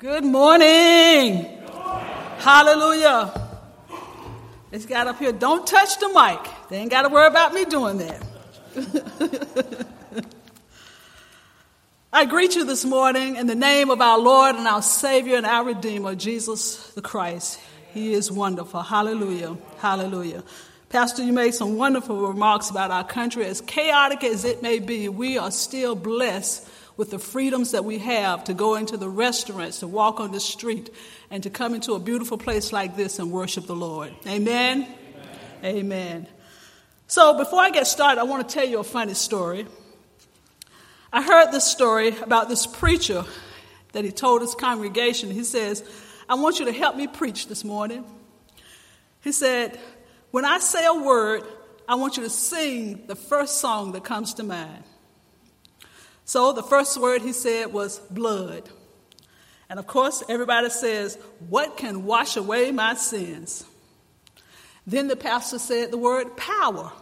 Good 0.00 0.24
morning. 0.24 1.44
Hallelujah. 2.38 3.50
It's 4.72 4.86
got 4.86 5.06
up 5.06 5.18
here, 5.18 5.30
don't 5.30 5.66
touch 5.66 5.98
the 5.98 6.08
mic. 6.08 6.50
They 6.70 6.78
ain't 6.78 6.90
got 6.90 7.02
to 7.02 7.10
worry 7.10 7.26
about 7.26 7.52
me 7.52 7.66
doing 7.66 7.98
that. 7.98 8.24
I 12.14 12.24
greet 12.24 12.56
you 12.56 12.64
this 12.64 12.82
morning 12.82 13.36
in 13.36 13.46
the 13.46 13.54
name 13.54 13.90
of 13.90 14.00
our 14.00 14.18
Lord 14.18 14.56
and 14.56 14.66
our 14.66 14.80
Savior 14.80 15.36
and 15.36 15.44
our 15.44 15.66
Redeemer, 15.66 16.14
Jesus 16.14 16.92
the 16.92 17.02
Christ. 17.02 17.60
He 17.92 18.14
is 18.14 18.32
wonderful. 18.32 18.80
Hallelujah. 18.80 19.58
Hallelujah. 19.80 20.42
Pastor, 20.88 21.22
you 21.22 21.34
made 21.34 21.52
some 21.52 21.76
wonderful 21.76 22.26
remarks 22.26 22.70
about 22.70 22.90
our 22.90 23.04
country. 23.04 23.44
As 23.44 23.60
chaotic 23.60 24.24
as 24.24 24.46
it 24.46 24.62
may 24.62 24.78
be, 24.78 25.10
we 25.10 25.36
are 25.36 25.50
still 25.50 25.94
blessed 25.94 26.66
with 27.00 27.10
the 27.10 27.18
freedoms 27.18 27.70
that 27.70 27.82
we 27.82 27.96
have 27.96 28.44
to 28.44 28.52
go 28.52 28.74
into 28.74 28.98
the 28.98 29.08
restaurants, 29.08 29.80
to 29.80 29.86
walk 29.86 30.20
on 30.20 30.32
the 30.32 30.38
street, 30.38 30.90
and 31.30 31.42
to 31.42 31.48
come 31.48 31.72
into 31.72 31.94
a 31.94 31.98
beautiful 31.98 32.36
place 32.36 32.74
like 32.74 32.94
this 32.94 33.18
and 33.18 33.32
worship 33.32 33.64
the 33.64 33.74
Lord. 33.74 34.12
Amen? 34.26 34.86
Amen. 35.62 35.76
Amen. 35.76 36.26
So, 37.06 37.38
before 37.38 37.60
I 37.60 37.70
get 37.70 37.86
started, 37.86 38.20
I 38.20 38.24
want 38.24 38.46
to 38.46 38.54
tell 38.54 38.68
you 38.68 38.80
a 38.80 38.84
funny 38.84 39.14
story. 39.14 39.66
I 41.10 41.22
heard 41.22 41.52
this 41.52 41.64
story 41.64 42.08
about 42.18 42.50
this 42.50 42.66
preacher 42.66 43.24
that 43.92 44.04
he 44.04 44.12
told 44.12 44.42
his 44.42 44.54
congregation. 44.54 45.30
He 45.30 45.44
says, 45.44 45.82
I 46.28 46.34
want 46.34 46.58
you 46.58 46.66
to 46.66 46.72
help 46.72 46.96
me 46.96 47.06
preach 47.06 47.48
this 47.48 47.64
morning. 47.64 48.04
He 49.22 49.32
said, 49.32 49.80
When 50.32 50.44
I 50.44 50.58
say 50.58 50.84
a 50.84 50.92
word, 50.92 51.44
I 51.88 51.94
want 51.94 52.18
you 52.18 52.24
to 52.24 52.30
sing 52.30 53.06
the 53.06 53.16
first 53.16 53.58
song 53.58 53.92
that 53.92 54.04
comes 54.04 54.34
to 54.34 54.42
mind. 54.42 54.84
So 56.30 56.52
the 56.52 56.62
first 56.62 56.96
word 56.96 57.22
he 57.22 57.32
said 57.32 57.72
was 57.72 57.98
blood. 57.98 58.68
And 59.68 59.80
of 59.80 59.88
course, 59.88 60.22
everybody 60.28 60.70
says, 60.70 61.18
What 61.48 61.76
can 61.76 62.04
wash 62.04 62.36
away 62.36 62.70
my 62.70 62.94
sins? 62.94 63.64
Then 64.86 65.08
the 65.08 65.16
pastor 65.16 65.58
said 65.58 65.90
the 65.90 65.98
word 65.98 66.36
power. 66.36 66.92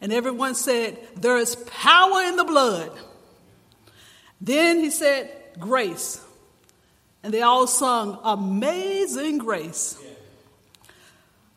And 0.00 0.12
everyone 0.12 0.56
said, 0.56 0.98
There 1.14 1.36
is 1.36 1.54
power 1.54 2.22
in 2.22 2.34
the 2.34 2.42
blood. 2.42 2.90
Then 4.40 4.80
he 4.80 4.90
said, 4.90 5.30
Grace. 5.60 6.20
And 7.22 7.32
they 7.32 7.42
all 7.42 7.68
sung, 7.68 8.18
Amazing 8.24 9.38
Grace. 9.38 9.96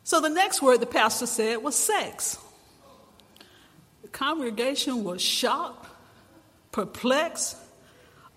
So 0.03 0.21
the 0.21 0.29
next 0.29 0.61
word 0.61 0.79
the 0.79 0.85
pastor 0.85 1.25
said 1.25 1.63
was 1.63 1.75
sex. 1.75 2.37
The 4.03 4.09
congregation 4.09 5.03
was 5.03 5.23
shocked 5.23 5.80
perplexed, 6.71 7.57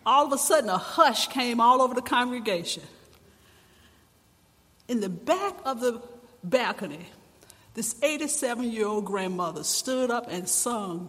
all 0.06 0.26
of 0.26 0.32
a 0.32 0.38
sudden 0.38 0.70
a 0.70 0.78
hush 0.78 1.28
came 1.28 1.60
all 1.60 1.80
over 1.80 1.94
the 1.94 2.02
congregation. 2.02 2.82
In 4.88 5.00
the 5.00 5.08
back 5.08 5.54
of 5.64 5.80
the 5.80 6.02
balcony, 6.42 7.06
this 7.74 7.96
87 8.02 8.70
year 8.70 8.86
old 8.86 9.04
grandmother 9.04 9.64
stood 9.64 10.10
up 10.10 10.26
and 10.28 10.48
sung 10.48 11.08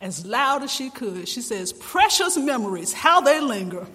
as 0.00 0.24
loud 0.24 0.62
as 0.62 0.72
she 0.72 0.90
could. 0.90 1.28
She 1.28 1.40
says, 1.40 1.72
Precious 1.72 2.36
memories, 2.36 2.92
how 2.92 3.20
they 3.20 3.40
linger. 3.40 3.86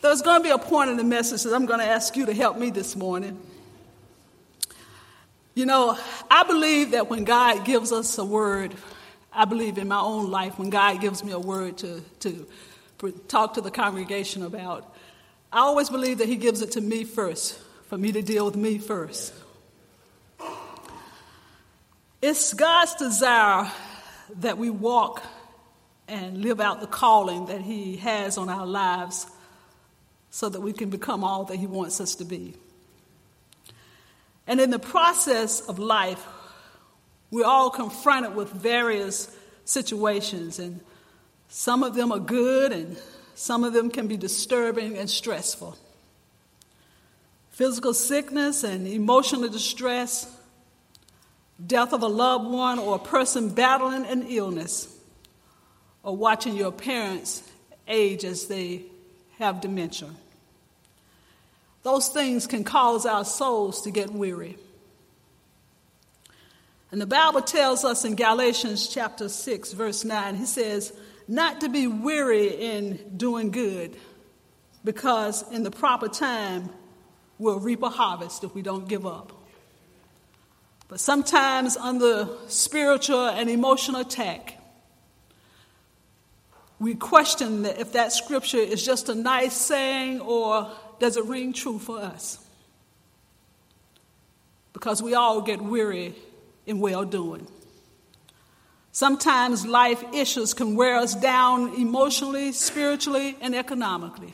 There's 0.00 0.20
going 0.20 0.42
to 0.42 0.44
be 0.44 0.50
a 0.50 0.58
point 0.58 0.90
in 0.90 0.98
the 0.98 1.04
message 1.04 1.44
that 1.44 1.54
I'm 1.54 1.64
going 1.64 1.78
to 1.78 1.86
ask 1.86 2.14
you 2.14 2.26
to 2.26 2.34
help 2.34 2.58
me 2.58 2.70
this 2.70 2.94
morning. 2.94 3.40
You 5.54 5.66
know, 5.66 5.96
I 6.28 6.42
believe 6.42 6.90
that 6.92 7.08
when 7.08 7.22
God 7.22 7.64
gives 7.64 7.92
us 7.92 8.18
a 8.18 8.24
word, 8.24 8.74
I 9.32 9.44
believe 9.44 9.78
in 9.78 9.86
my 9.86 10.00
own 10.00 10.30
life, 10.30 10.58
when 10.58 10.68
God 10.68 11.00
gives 11.00 11.22
me 11.22 11.30
a 11.30 11.38
word 11.38 11.78
to, 11.78 12.02
to 12.20 12.46
talk 13.28 13.54
to 13.54 13.60
the 13.60 13.70
congregation 13.70 14.42
about, 14.42 14.92
I 15.52 15.58
always 15.60 15.90
believe 15.90 16.18
that 16.18 16.28
He 16.28 16.36
gives 16.36 16.60
it 16.60 16.72
to 16.72 16.80
me 16.80 17.04
first, 17.04 17.56
for 17.86 17.96
me 17.96 18.10
to 18.10 18.22
deal 18.22 18.44
with 18.46 18.56
me 18.56 18.78
first. 18.78 19.32
It's 22.20 22.52
God's 22.52 22.96
desire 22.96 23.70
that 24.40 24.58
we 24.58 24.70
walk 24.70 25.22
and 26.08 26.38
live 26.38 26.60
out 26.60 26.80
the 26.80 26.88
calling 26.88 27.46
that 27.46 27.60
He 27.60 27.98
has 27.98 28.38
on 28.38 28.48
our 28.48 28.66
lives 28.66 29.26
so 30.30 30.48
that 30.48 30.60
we 30.60 30.72
can 30.72 30.90
become 30.90 31.22
all 31.22 31.44
that 31.44 31.56
He 31.56 31.68
wants 31.68 32.00
us 32.00 32.16
to 32.16 32.24
be. 32.24 32.54
And 34.46 34.60
in 34.60 34.70
the 34.70 34.78
process 34.78 35.60
of 35.60 35.78
life, 35.78 36.24
we're 37.30 37.46
all 37.46 37.70
confronted 37.70 38.34
with 38.34 38.50
various 38.50 39.34
situations, 39.64 40.58
and 40.58 40.80
some 41.48 41.82
of 41.82 41.94
them 41.94 42.12
are 42.12 42.18
good, 42.18 42.72
and 42.72 42.98
some 43.34 43.64
of 43.64 43.72
them 43.72 43.90
can 43.90 44.06
be 44.06 44.16
disturbing 44.16 44.96
and 44.98 45.08
stressful. 45.08 45.76
Physical 47.50 47.94
sickness 47.94 48.64
and 48.64 48.86
emotional 48.86 49.48
distress, 49.48 50.30
death 51.64 51.92
of 51.92 52.02
a 52.02 52.08
loved 52.08 52.50
one 52.50 52.78
or 52.78 52.96
a 52.96 52.98
person 52.98 53.48
battling 53.48 54.04
an 54.06 54.26
illness, 54.28 54.88
or 56.02 56.16
watching 56.16 56.54
your 56.54 56.72
parents 56.72 57.42
age 57.88 58.24
as 58.24 58.46
they 58.46 58.82
have 59.38 59.60
dementia. 59.60 60.10
Those 61.84 62.08
things 62.08 62.46
can 62.46 62.64
cause 62.64 63.06
our 63.06 63.24
souls 63.24 63.82
to 63.82 63.90
get 63.90 64.10
weary. 64.10 64.56
And 66.90 67.00
the 67.00 67.06
Bible 67.06 67.42
tells 67.42 67.84
us 67.84 68.04
in 68.04 68.16
Galatians 68.16 68.88
chapter 68.88 69.28
6, 69.28 69.72
verse 69.72 70.04
9, 70.04 70.34
he 70.36 70.46
says, 70.46 70.92
not 71.28 71.60
to 71.60 71.68
be 71.68 71.86
weary 71.86 72.48
in 72.48 72.98
doing 73.16 73.50
good, 73.50 73.96
because 74.82 75.44
in 75.52 75.62
the 75.62 75.70
proper 75.70 76.08
time 76.08 76.70
we'll 77.38 77.60
reap 77.60 77.82
a 77.82 77.90
harvest 77.90 78.44
if 78.44 78.54
we 78.54 78.62
don't 78.62 78.88
give 78.88 79.06
up. 79.06 79.32
But 80.88 81.00
sometimes, 81.00 81.76
under 81.76 82.28
spiritual 82.46 83.26
and 83.26 83.50
emotional 83.50 84.00
attack, 84.00 84.58
we 86.78 86.94
question 86.94 87.64
if 87.66 87.92
that 87.92 88.12
scripture 88.12 88.58
is 88.58 88.84
just 88.84 89.08
a 89.08 89.14
nice 89.14 89.54
saying 89.54 90.20
or 90.20 90.70
does 91.04 91.18
it 91.18 91.26
ring 91.26 91.52
true 91.52 91.78
for 91.78 91.98
us? 91.98 92.38
Because 94.72 95.02
we 95.02 95.12
all 95.12 95.42
get 95.42 95.60
weary 95.60 96.14
in 96.64 96.80
well 96.80 97.04
doing. 97.04 97.46
Sometimes 98.90 99.66
life 99.66 100.02
issues 100.14 100.54
can 100.54 100.76
wear 100.76 100.96
us 100.96 101.14
down 101.14 101.74
emotionally, 101.74 102.52
spiritually, 102.52 103.36
and 103.42 103.54
economically. 103.54 104.32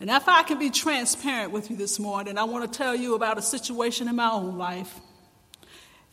And 0.00 0.08
if 0.08 0.26
I 0.26 0.42
can 0.42 0.58
be 0.58 0.70
transparent 0.70 1.52
with 1.52 1.68
you 1.68 1.76
this 1.76 1.98
morning, 1.98 2.38
I 2.38 2.44
want 2.44 2.72
to 2.72 2.78
tell 2.78 2.96
you 2.96 3.14
about 3.14 3.36
a 3.36 3.42
situation 3.42 4.08
in 4.08 4.16
my 4.16 4.30
own 4.30 4.56
life. 4.56 5.00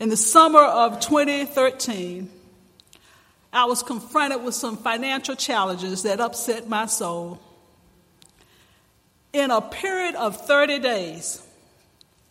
In 0.00 0.10
the 0.10 0.18
summer 0.18 0.62
of 0.62 1.00
2013, 1.00 2.30
I 3.54 3.64
was 3.64 3.82
confronted 3.82 4.44
with 4.44 4.54
some 4.54 4.76
financial 4.76 5.34
challenges 5.34 6.02
that 6.02 6.20
upset 6.20 6.68
my 6.68 6.84
soul. 6.84 7.40
In 9.32 9.50
a 9.50 9.60
period 9.60 10.14
of 10.14 10.46
30 10.46 10.78
days, 10.80 11.42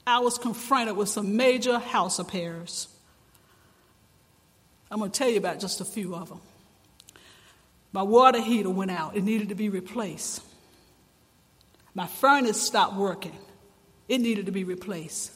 I 0.05 0.19
was 0.19 0.37
confronted 0.37 0.95
with 0.95 1.09
some 1.09 1.35
major 1.35 1.79
house 1.79 2.19
repairs. 2.19 2.87
I'm 4.91 4.99
going 4.99 5.09
to 5.09 5.17
tell 5.17 5.29
you 5.29 5.37
about 5.37 5.59
just 5.59 5.81
a 5.81 5.85
few 5.85 6.15
of 6.15 6.29
them. 6.29 6.41
My 7.91 8.03
water 8.03 8.39
heater 8.39 8.69
went 8.69 8.91
out, 8.91 9.15
it 9.15 9.23
needed 9.23 9.49
to 9.49 9.55
be 9.55 9.69
replaced. 9.69 10.43
My 11.93 12.07
furnace 12.07 12.61
stopped 12.61 12.95
working, 12.95 13.35
it 14.07 14.19
needed 14.19 14.45
to 14.45 14.51
be 14.51 14.63
replaced. 14.63 15.31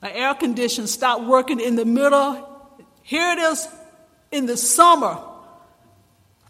My 0.00 0.12
air 0.12 0.34
conditioner 0.34 0.86
stopped 0.86 1.24
working 1.24 1.58
in 1.58 1.74
the 1.74 1.84
middle. 1.84 2.46
Here 3.02 3.32
it 3.32 3.38
is 3.38 3.66
in 4.30 4.46
the 4.46 4.56
summer. 4.56 5.18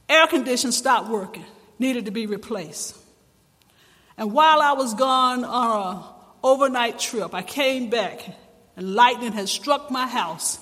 Air 0.09 0.27
conditioner 0.27 0.73
stopped 0.73 1.09
working, 1.09 1.45
needed 1.79 2.05
to 2.07 2.11
be 2.11 2.27
replaced. 2.27 2.98
And 4.19 4.33
while 4.33 4.61
I 4.61 4.73
was 4.73 4.95
gone 4.95 5.45
on 5.45 5.97
an 5.97 6.03
overnight 6.43 6.99
trip, 6.99 7.35
I 7.35 7.43
came 7.43 7.89
back 7.89 8.21
and 8.77 8.95
lightning 8.95 9.33
had 9.33 9.49
struck 9.49 9.93
my 9.93 10.09
house 10.09 10.59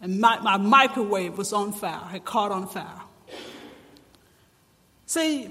and 0.00 0.20
my, 0.20 0.40
my 0.40 0.56
microwave 0.56 1.38
was 1.38 1.52
on 1.52 1.72
fire, 1.72 2.00
had 2.10 2.24
caught 2.24 2.50
on 2.50 2.66
fire. 2.66 3.00
See, 5.06 5.48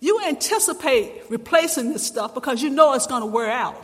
you 0.00 0.20
anticipate 0.26 1.30
replacing 1.30 1.92
this 1.92 2.04
stuff 2.04 2.34
because 2.34 2.60
you 2.60 2.70
know 2.70 2.94
it's 2.94 3.06
going 3.06 3.22
to 3.22 3.26
wear 3.26 3.50
out. 3.50 3.80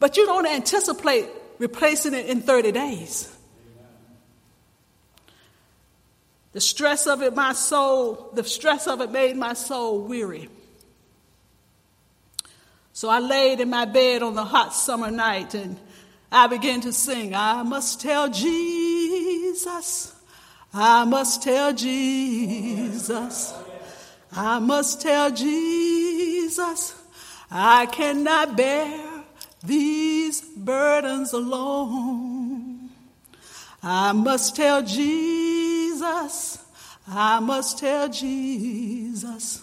But 0.00 0.16
you 0.16 0.26
don't 0.26 0.46
anticipate 0.46 1.28
replacing 1.58 2.14
it 2.14 2.26
in 2.26 2.42
30 2.42 2.72
days. 2.72 3.32
The 6.50 6.60
stress 6.60 7.06
of 7.06 7.22
it, 7.22 7.34
my 7.36 7.52
soul, 7.52 8.30
the 8.34 8.42
stress 8.42 8.88
of 8.88 9.00
it 9.00 9.12
made 9.12 9.36
my 9.36 9.54
soul 9.54 10.00
weary. 10.00 10.48
So 12.92 13.08
I 13.08 13.18
laid 13.20 13.60
in 13.60 13.70
my 13.70 13.84
bed 13.84 14.22
on 14.22 14.34
the 14.34 14.44
hot 14.44 14.74
summer 14.74 15.10
night 15.10 15.54
and 15.54 15.78
I 16.30 16.46
began 16.46 16.80
to 16.82 16.92
sing, 16.92 17.34
I 17.34 17.62
must 17.62 18.00
tell 18.00 18.28
Jesus 18.28 20.12
I 20.74 21.04
must 21.04 21.42
tell 21.42 21.74
Jesus. 21.74 23.52
I 24.32 24.58
must 24.58 25.02
tell 25.02 25.30
Jesus. 25.30 26.94
I 27.50 27.84
cannot 27.86 28.56
bear 28.56 29.24
these 29.62 30.40
burdens 30.40 31.34
alone. 31.34 32.88
I 33.82 34.12
must 34.12 34.56
tell 34.56 34.82
Jesus. 34.82 36.58
I 37.06 37.40
must 37.40 37.78
tell 37.78 38.08
Jesus. 38.08 39.60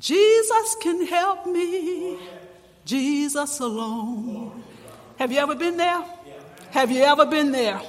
Jesus 0.00 0.76
can 0.80 1.06
help 1.06 1.46
me. 1.46 2.18
Jesus 2.84 3.60
alone. 3.60 4.62
Have 5.18 5.32
you 5.32 5.38
ever 5.38 5.54
been 5.54 5.76
there? 5.76 6.04
Have 6.70 6.90
you 6.90 7.02
ever 7.02 7.26
been 7.26 7.52
there? 7.52 7.80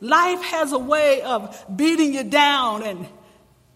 Life 0.00 0.42
has 0.42 0.72
a 0.72 0.78
way 0.78 1.22
of 1.22 1.64
beating 1.74 2.14
you 2.14 2.24
down 2.24 2.82
and 2.82 3.06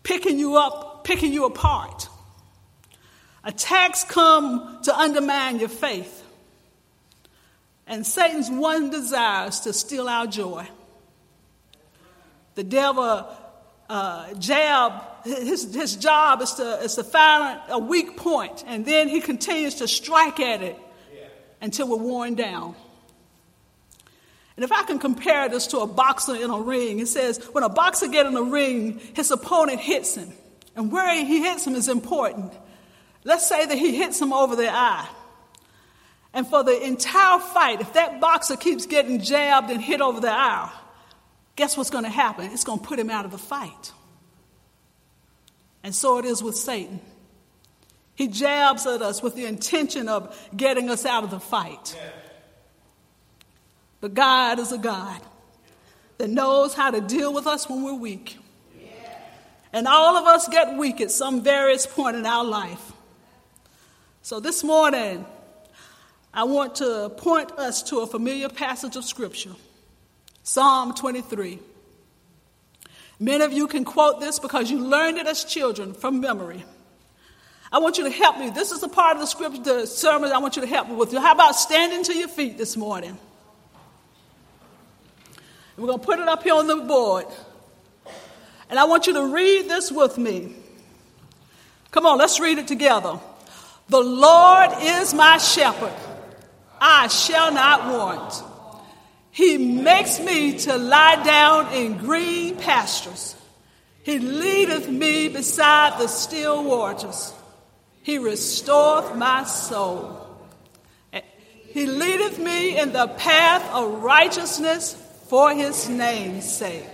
picking 0.02 0.38
you 0.38 0.56
up, 0.56 1.04
picking 1.04 1.32
you 1.32 1.46
apart. 1.46 2.08
Attacks 3.42 4.04
come 4.04 4.80
to 4.82 4.96
undermine 4.96 5.58
your 5.58 5.68
faith. 5.68 6.24
And 7.86 8.06
Satan's 8.06 8.50
one 8.50 8.90
desire 8.90 9.48
is 9.48 9.60
to 9.60 9.72
steal 9.72 10.08
our 10.08 10.26
joy. 10.26 10.66
The 12.54 12.64
devil 12.64 13.26
uh, 13.88 14.34
jab, 14.34 15.02
his, 15.24 15.74
his 15.74 15.96
job 15.96 16.42
is 16.42 16.54
to, 16.54 16.78
is 16.80 16.94
to 16.96 17.04
find 17.04 17.60
a 17.68 17.78
weak 17.78 18.16
point, 18.16 18.64
and 18.66 18.84
then 18.84 19.08
he 19.08 19.20
continues 19.20 19.76
to 19.76 19.88
strike 19.88 20.40
at 20.40 20.62
it 20.62 20.78
until 21.60 21.88
we're 21.88 21.96
worn 21.96 22.34
down. 22.34 22.74
And 24.56 24.64
if 24.64 24.72
I 24.72 24.82
can 24.82 24.98
compare 24.98 25.48
this 25.48 25.68
to 25.68 25.78
a 25.78 25.86
boxer 25.86 26.34
in 26.36 26.50
a 26.50 26.60
ring, 26.60 26.98
it 26.98 27.08
says 27.08 27.38
when 27.52 27.64
a 27.64 27.68
boxer 27.68 28.08
gets 28.08 28.28
in 28.28 28.36
a 28.36 28.42
ring, 28.42 29.00
his 29.14 29.30
opponent 29.30 29.80
hits 29.80 30.16
him. 30.16 30.32
And 30.76 30.92
where 30.92 31.12
he 31.14 31.40
hits 31.40 31.66
him 31.66 31.74
is 31.74 31.88
important. 31.88 32.52
Let's 33.24 33.48
say 33.48 33.64
that 33.64 33.76
he 33.78 33.96
hits 33.96 34.20
him 34.20 34.32
over 34.32 34.56
the 34.56 34.70
eye. 34.70 35.08
And 36.32 36.46
for 36.46 36.62
the 36.62 36.80
entire 36.86 37.40
fight, 37.40 37.80
if 37.80 37.94
that 37.94 38.20
boxer 38.20 38.56
keeps 38.56 38.86
getting 38.86 39.20
jabbed 39.20 39.70
and 39.70 39.80
hit 39.80 40.00
over 40.00 40.20
the 40.20 40.30
eye, 40.30 40.70
guess 41.56 41.76
what's 41.76 41.90
going 41.90 42.04
to 42.04 42.10
happen? 42.10 42.50
It's 42.52 42.64
going 42.64 42.78
to 42.78 42.86
put 42.86 42.98
him 42.98 43.10
out 43.10 43.24
of 43.24 43.30
the 43.30 43.38
fight. 43.38 43.92
And 45.82 45.94
so 45.94 46.18
it 46.18 46.24
is 46.24 46.42
with 46.42 46.56
Satan. 46.56 47.00
He 48.14 48.28
jabs 48.28 48.86
at 48.86 49.00
us 49.00 49.22
with 49.22 49.34
the 49.34 49.46
intention 49.46 50.08
of 50.08 50.36
getting 50.54 50.90
us 50.90 51.06
out 51.06 51.24
of 51.24 51.30
the 51.30 51.40
fight. 51.40 51.98
But 54.00 54.14
God 54.14 54.58
is 54.58 54.72
a 54.72 54.78
God 54.78 55.20
that 56.18 56.28
knows 56.28 56.74
how 56.74 56.90
to 56.90 57.00
deal 57.00 57.32
with 57.32 57.46
us 57.46 57.68
when 57.68 57.82
we're 57.82 57.94
weak. 57.94 58.38
And 59.72 59.86
all 59.86 60.16
of 60.16 60.26
us 60.26 60.48
get 60.48 60.76
weak 60.76 61.00
at 61.00 61.10
some 61.10 61.42
various 61.42 61.86
point 61.86 62.16
in 62.16 62.26
our 62.26 62.44
life. 62.44 62.92
So 64.22 64.40
this 64.40 64.62
morning, 64.62 65.24
I 66.34 66.44
want 66.44 66.76
to 66.76 67.10
point 67.16 67.52
us 67.52 67.82
to 67.84 68.00
a 68.00 68.06
familiar 68.06 68.48
passage 68.48 68.96
of 68.96 69.04
Scripture 69.04 69.54
Psalm 70.42 70.94
23. 70.94 71.58
Many 73.20 73.44
of 73.44 73.52
you 73.52 73.68
can 73.68 73.84
quote 73.84 74.18
this 74.18 74.38
because 74.38 74.70
you 74.70 74.78
learned 74.78 75.18
it 75.18 75.26
as 75.26 75.44
children 75.44 75.92
from 75.92 76.20
memory. 76.20 76.64
I 77.70 77.78
want 77.78 77.98
you 77.98 78.04
to 78.04 78.10
help 78.10 78.38
me. 78.38 78.48
This 78.48 78.72
is 78.72 78.82
a 78.82 78.88
part 78.88 79.16
of 79.16 79.20
the 79.20 79.26
scripture, 79.26 79.62
the 79.62 79.86
sermon 79.86 80.32
I 80.32 80.38
want 80.38 80.56
you 80.56 80.62
to 80.62 80.68
help 80.68 80.88
me 80.88 80.94
with. 80.94 81.12
How 81.12 81.32
about 81.32 81.54
standing 81.54 82.02
to 82.04 82.14
your 82.16 82.28
feet 82.28 82.56
this 82.56 82.76
morning? 82.78 83.16
We're 85.76 85.86
going 85.86 86.00
to 86.00 86.04
put 86.04 86.18
it 86.18 86.28
up 86.28 86.42
here 86.42 86.54
on 86.54 86.66
the 86.66 86.76
board. 86.76 87.26
And 88.70 88.78
I 88.78 88.84
want 88.84 89.06
you 89.06 89.12
to 89.12 89.26
read 89.26 89.68
this 89.68 89.92
with 89.92 90.16
me. 90.16 90.54
Come 91.90 92.06
on, 92.06 92.18
let's 92.18 92.40
read 92.40 92.58
it 92.58 92.68
together. 92.68 93.20
The 93.88 94.00
Lord 94.00 94.70
is 94.80 95.12
my 95.12 95.38
shepherd, 95.38 95.92
I 96.80 97.08
shall 97.08 97.52
not 97.52 97.92
want. 97.92 98.49
He 99.30 99.58
makes 99.58 100.18
me 100.20 100.58
to 100.60 100.76
lie 100.76 101.22
down 101.22 101.72
in 101.72 101.98
green 101.98 102.56
pastures. 102.56 103.36
He 104.02 104.18
leadeth 104.18 104.88
me 104.88 105.28
beside 105.28 106.00
the 106.00 106.08
still 106.08 106.64
waters. 106.64 107.32
He 108.02 108.18
restoreth 108.18 109.14
my 109.14 109.44
soul. 109.44 110.26
He 111.68 111.86
leadeth 111.86 112.38
me 112.38 112.78
in 112.78 112.92
the 112.92 113.06
path 113.06 113.64
of 113.72 114.02
righteousness 114.02 114.94
for 115.28 115.52
his 115.54 115.88
name's 115.88 116.50
sake. 116.50 116.88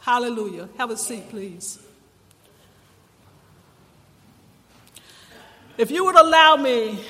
Hallelujah. 0.00 0.68
Have 0.76 0.90
a 0.90 0.96
seat, 0.96 1.30
please. 1.30 1.78
If 5.78 5.90
you 5.90 6.04
would 6.04 6.16
allow 6.16 6.56
me, 6.56 7.02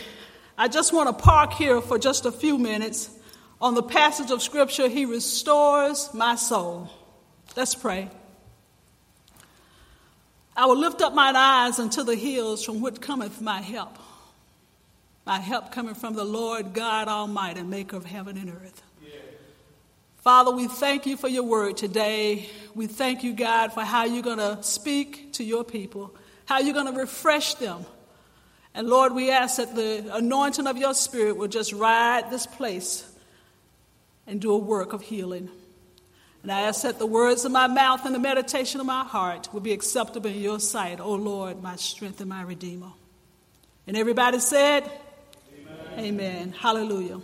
I 0.57 0.69
just 0.69 0.93
want 0.93 1.09
to 1.09 1.25
park 1.25 1.55
here 1.55 1.81
for 1.81 1.99
just 1.99 2.27
a 2.27 2.31
few 2.31 2.57
minutes 2.57 3.11
on 3.61 3.75
the 3.75 3.83
passage 3.83 4.31
of 4.31 4.43
Scripture, 4.43 4.89
He 4.89 5.05
restores 5.05 6.13
my 6.15 6.37
soul. 6.37 6.91
Let's 7.57 7.75
pray. 7.75 8.09
I 10.57 10.67
will 10.67 10.79
lift 10.79 11.01
up 11.03 11.15
mine 11.15 11.37
eyes 11.37 11.79
unto 11.79 12.03
the 12.03 12.15
hills 12.15 12.65
from 12.65 12.81
which 12.81 13.01
cometh 13.01 13.41
my 13.41 13.61
help. 13.61 13.99
My 15.27 15.39
help 15.39 15.73
coming 15.73 15.95
from 15.95 16.15
the 16.15 16.25
Lord 16.25 16.73
God 16.75 17.09
Almighty, 17.09 17.63
maker 17.63 17.97
of 17.97 18.05
heaven 18.05 18.37
and 18.37 18.51
earth. 18.51 18.83
Father, 20.19 20.51
we 20.51 20.69
thank 20.69 21.07
you 21.07 21.17
for 21.17 21.29
your 21.29 21.45
word 21.45 21.79
today. 21.79 22.47
We 22.75 22.87
thank 22.87 23.25
you, 23.25 23.33
God, 23.33 23.73
for 23.73 23.81
how 23.81 24.05
you're 24.05 24.23
going 24.23 24.39
to 24.39 24.63
speak 24.63 25.33
to 25.35 25.45
your 25.45 25.65
people, 25.65 26.15
how 26.45 26.59
you're 26.59 26.75
going 26.75 26.93
to 26.93 26.99
refresh 26.99 27.55
them. 27.55 27.87
And 28.75 28.87
Lord, 28.87 29.15
we 29.15 29.31
ask 29.31 29.57
that 29.57 29.75
the 29.75 30.15
anointing 30.15 30.67
of 30.67 30.77
your 30.77 30.93
spirit 30.93 31.39
will 31.39 31.49
just 31.49 31.73
ride 31.73 32.31
this 32.31 32.47
place 32.47 33.10
and 34.31 34.41
do 34.41 34.53
a 34.53 34.57
work 34.57 34.93
of 34.93 35.03
healing. 35.03 35.51
And 36.43 36.51
I 36.51 36.63
ask 36.63 36.83
that 36.83 36.99
the 36.99 37.07
words 37.07 37.45
of 37.45 37.53
my 37.53 37.67
mouth 37.67 38.07
and 38.07 38.15
the 38.15 38.19
meditation 38.19 38.81
of 38.81 38.87
my 38.87 39.05
heart 39.05 39.53
will 39.53 39.61
be 39.61 39.73
acceptable 39.73 40.31
in 40.31 40.41
your 40.41 40.61
sight, 40.61 41.01
O 41.01 41.13
Lord, 41.13 41.63
my 41.63 41.77
strength 41.77 42.21
and 42.21 42.31
my 42.31 42.43
redeemer. 42.43 42.93
And 43.87 43.97
everybody 43.97 44.39
said, 44.39 44.91
Amen. 45.53 45.99
Amen. 45.99 46.53
Hallelujah. 46.53 47.21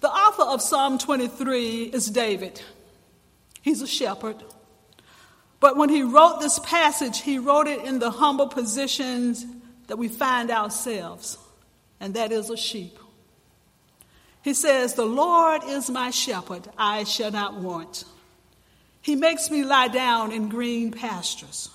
The 0.00 0.08
author 0.08 0.42
of 0.42 0.60
Psalm 0.60 0.98
23 0.98 1.84
is 1.84 2.10
David. 2.10 2.60
He's 3.62 3.80
a 3.80 3.86
shepherd. 3.86 4.36
But 5.60 5.76
when 5.76 5.88
he 5.88 6.02
wrote 6.02 6.40
this 6.40 6.58
passage, 6.58 7.22
he 7.22 7.38
wrote 7.38 7.68
it 7.68 7.84
in 7.84 8.00
the 8.00 8.10
humble 8.10 8.48
positions 8.48 9.46
that 9.86 9.96
we 9.96 10.08
find 10.08 10.50
ourselves, 10.50 11.38
and 12.00 12.14
that 12.14 12.32
is 12.32 12.50
a 12.50 12.56
sheep. 12.56 12.98
He 14.48 14.54
says, 14.54 14.94
The 14.94 15.04
Lord 15.04 15.62
is 15.66 15.90
my 15.90 16.08
shepherd, 16.08 16.70
I 16.78 17.04
shall 17.04 17.30
not 17.30 17.56
want. 17.56 18.04
He 19.02 19.14
makes 19.14 19.50
me 19.50 19.62
lie 19.62 19.88
down 19.88 20.32
in 20.32 20.48
green 20.48 20.90
pastures. 20.90 21.68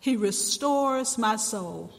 He 0.00 0.16
restores 0.16 1.18
my 1.18 1.36
soul. 1.36 1.92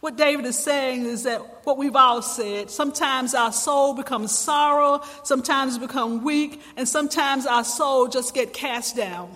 What 0.00 0.18
David 0.18 0.44
is 0.44 0.58
saying 0.58 1.06
is 1.06 1.22
that 1.22 1.38
what 1.64 1.78
we've 1.78 1.96
all 1.96 2.20
said, 2.20 2.70
sometimes 2.70 3.32
our 3.32 3.50
soul 3.50 3.94
becomes 3.94 4.36
sorrow, 4.36 5.00
sometimes 5.22 5.78
become 5.78 6.22
weak, 6.22 6.60
and 6.76 6.86
sometimes 6.86 7.46
our 7.46 7.64
soul 7.64 8.08
just 8.08 8.34
get 8.34 8.52
cast 8.52 8.94
down. 8.94 9.34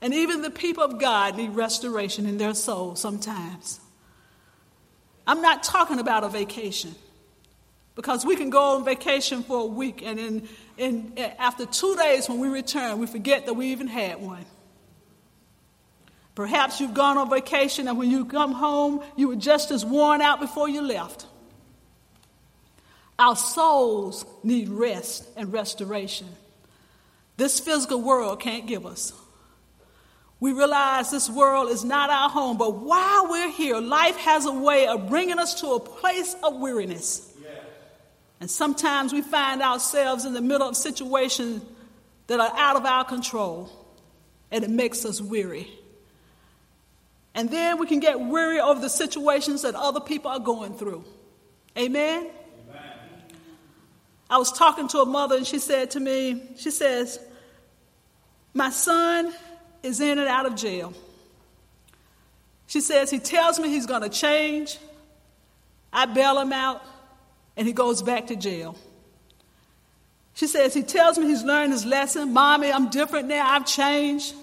And 0.00 0.12
even 0.12 0.42
the 0.42 0.50
people 0.50 0.82
of 0.82 0.98
God 0.98 1.36
need 1.36 1.50
restoration 1.50 2.26
in 2.26 2.36
their 2.36 2.54
soul 2.54 2.96
sometimes. 2.96 3.78
I'm 5.24 5.40
not 5.40 5.62
talking 5.62 6.00
about 6.00 6.24
a 6.24 6.28
vacation. 6.28 6.96
Because 7.94 8.24
we 8.24 8.36
can 8.36 8.50
go 8.50 8.76
on 8.76 8.84
vacation 8.84 9.42
for 9.42 9.60
a 9.60 9.66
week 9.66 10.02
and 10.02 10.18
in, 10.18 10.48
in, 10.78 11.12
after 11.38 11.66
two 11.66 11.94
days 11.96 12.28
when 12.28 12.38
we 12.38 12.48
return, 12.48 12.98
we 12.98 13.06
forget 13.06 13.46
that 13.46 13.54
we 13.54 13.68
even 13.68 13.86
had 13.86 14.20
one. 14.20 14.46
Perhaps 16.34 16.80
you've 16.80 16.94
gone 16.94 17.18
on 17.18 17.28
vacation 17.28 17.88
and 17.88 17.98
when 17.98 18.10
you 18.10 18.24
come 18.24 18.52
home, 18.52 19.02
you 19.16 19.28
were 19.28 19.36
just 19.36 19.70
as 19.70 19.84
worn 19.84 20.22
out 20.22 20.40
before 20.40 20.68
you 20.68 20.80
left. 20.80 21.26
Our 23.18 23.36
souls 23.36 24.24
need 24.42 24.70
rest 24.70 25.28
and 25.36 25.52
restoration. 25.52 26.28
This 27.36 27.60
physical 27.60 28.00
world 28.00 28.40
can't 28.40 28.66
give 28.66 28.86
us. 28.86 29.12
We 30.40 30.52
realize 30.52 31.10
this 31.10 31.30
world 31.30 31.70
is 31.70 31.84
not 31.84 32.10
our 32.10 32.28
home, 32.28 32.56
but 32.56 32.74
while 32.74 33.28
we're 33.28 33.50
here, 33.50 33.78
life 33.78 34.16
has 34.16 34.44
a 34.44 34.52
way 34.52 34.88
of 34.88 35.08
bringing 35.08 35.38
us 35.38 35.60
to 35.60 35.68
a 35.68 35.80
place 35.80 36.34
of 36.42 36.58
weariness. 36.58 37.31
And 38.42 38.50
sometimes 38.50 39.12
we 39.12 39.22
find 39.22 39.62
ourselves 39.62 40.24
in 40.24 40.32
the 40.32 40.40
middle 40.40 40.68
of 40.68 40.76
situations 40.76 41.62
that 42.26 42.40
are 42.40 42.52
out 42.56 42.74
of 42.74 42.84
our 42.84 43.04
control, 43.04 43.70
and 44.50 44.64
it 44.64 44.68
makes 44.68 45.04
us 45.04 45.20
weary. 45.20 45.68
And 47.36 47.48
then 47.50 47.78
we 47.78 47.86
can 47.86 48.00
get 48.00 48.18
weary 48.18 48.58
over 48.58 48.80
the 48.80 48.88
situations 48.88 49.62
that 49.62 49.76
other 49.76 50.00
people 50.00 50.28
are 50.32 50.40
going 50.40 50.74
through. 50.74 51.04
Amen? 51.78 52.30
Amen? 52.68 52.82
I 54.28 54.38
was 54.38 54.50
talking 54.50 54.88
to 54.88 54.98
a 54.98 55.06
mother, 55.06 55.36
and 55.36 55.46
she 55.46 55.60
said 55.60 55.92
to 55.92 56.00
me, 56.00 56.42
she 56.56 56.72
says, 56.72 57.20
My 58.54 58.70
son 58.70 59.32
is 59.84 60.00
in 60.00 60.18
and 60.18 60.26
out 60.26 60.46
of 60.46 60.56
jail. 60.56 60.94
She 62.66 62.80
says, 62.80 63.08
He 63.08 63.20
tells 63.20 63.60
me 63.60 63.68
he's 63.68 63.86
going 63.86 64.02
to 64.02 64.08
change. 64.08 64.78
I 65.92 66.06
bail 66.06 66.40
him 66.40 66.52
out, 66.52 66.82
and 67.56 67.66
he 67.66 67.72
goes 67.72 68.02
back 68.02 68.28
to 68.28 68.36
jail. 68.36 68.76
She 70.34 70.46
says, 70.46 70.74
He 70.74 70.82
tells 70.82 71.18
me 71.18 71.26
he's 71.26 71.42
learned 71.42 71.72
his 71.72 71.84
lesson. 71.84 72.32
Mommy, 72.32 72.72
I'm 72.72 72.88
different 72.88 73.28
now. 73.28 73.46
I've 73.48 73.66
changed. 73.66 74.34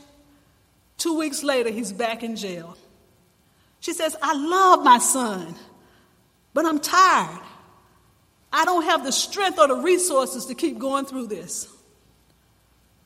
Two 0.98 1.18
weeks 1.18 1.44
later, 1.44 1.70
he's 1.70 1.92
back 1.92 2.24
in 2.24 2.36
jail. 2.36 2.78
She 3.80 3.94
says, 3.94 4.16
I 4.22 4.34
love 4.34 4.84
my 4.84 5.00
son, 5.00 5.56
but 6.54 6.66
I'm 6.66 6.80
tired. 6.80 7.40
I 8.52 8.66
don't 8.66 8.84
have 8.84 9.06
the 9.06 9.12
strength 9.12 9.58
or 9.58 9.68
the 9.68 9.76
resources 9.76 10.48
to 10.48 10.56
keep 10.56 10.78
going 10.78 11.06
through 11.06 11.28
this. 11.28 11.68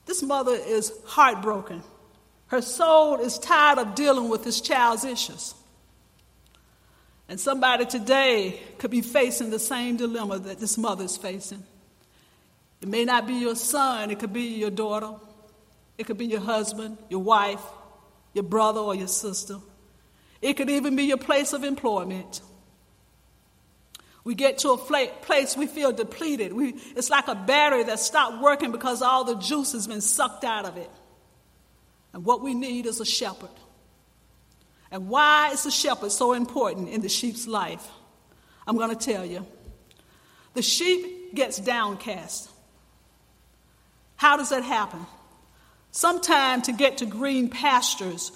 This 0.05 0.23
mother 0.23 0.53
is 0.53 0.91
heartbroken. 1.05 1.83
Her 2.47 2.61
soul 2.61 3.19
is 3.19 3.37
tired 3.37 3.77
of 3.77 3.95
dealing 3.95 4.29
with 4.29 4.43
this 4.43 4.61
child's 4.61 5.05
issues. 5.05 5.53
And 7.33 7.39
somebody 7.39 7.87
today 7.87 8.59
could 8.77 8.91
be 8.91 9.01
facing 9.01 9.49
the 9.49 9.57
same 9.57 9.97
dilemma 9.97 10.37
that 10.37 10.59
this 10.59 10.77
mother 10.77 11.03
is 11.03 11.17
facing. 11.17 11.63
It 12.79 12.87
may 12.87 13.05
not 13.05 13.25
be 13.25 13.33
your 13.33 13.55
son, 13.55 14.11
it 14.11 14.19
could 14.19 14.31
be 14.31 14.59
your 14.59 14.69
daughter, 14.69 15.15
it 15.97 16.05
could 16.05 16.19
be 16.19 16.27
your 16.27 16.41
husband, 16.41 16.99
your 17.09 17.21
wife, 17.21 17.63
your 18.35 18.43
brother, 18.43 18.81
or 18.81 18.93
your 18.93 19.07
sister. 19.07 19.57
It 20.43 20.57
could 20.57 20.69
even 20.69 20.95
be 20.95 21.05
your 21.05 21.17
place 21.17 21.53
of 21.53 21.63
employment. 21.63 22.39
We 24.23 24.35
get 24.35 24.59
to 24.59 24.69
a 24.69 24.77
place 24.77 25.57
we 25.57 25.65
feel 25.65 25.91
depleted. 25.91 26.53
We, 26.53 26.75
it's 26.95 27.09
like 27.09 27.27
a 27.27 27.33
battery 27.33 27.81
that 27.85 27.97
stopped 27.97 28.43
working 28.43 28.71
because 28.71 29.01
all 29.01 29.23
the 29.23 29.37
juice 29.37 29.71
has 29.71 29.87
been 29.87 30.01
sucked 30.01 30.43
out 30.43 30.65
of 30.65 30.77
it. 30.77 30.91
And 32.13 32.25
what 32.25 32.43
we 32.43 32.53
need 32.53 32.85
is 32.85 32.99
a 32.99 33.05
shepherd. 33.05 33.49
And 34.93 35.09
why 35.09 35.49
is 35.49 35.63
the 35.63 35.71
shepherd 35.71 36.11
so 36.11 36.33
important 36.33 36.87
in 36.89 37.01
the 37.01 37.09
sheep's 37.09 37.47
life? 37.47 37.85
I'm 38.67 38.77
going 38.77 38.95
to 38.95 39.11
tell 39.13 39.25
you. 39.25 39.43
The 40.53 40.61
sheep 40.61 41.33
gets 41.33 41.57
downcast. 41.57 42.51
How 44.17 44.37
does 44.37 44.49
that 44.49 44.63
happen? 44.63 45.03
Sometime 45.89 46.61
to 46.61 46.71
get 46.71 46.99
to 46.99 47.07
green 47.07 47.49
pastures, 47.49 48.31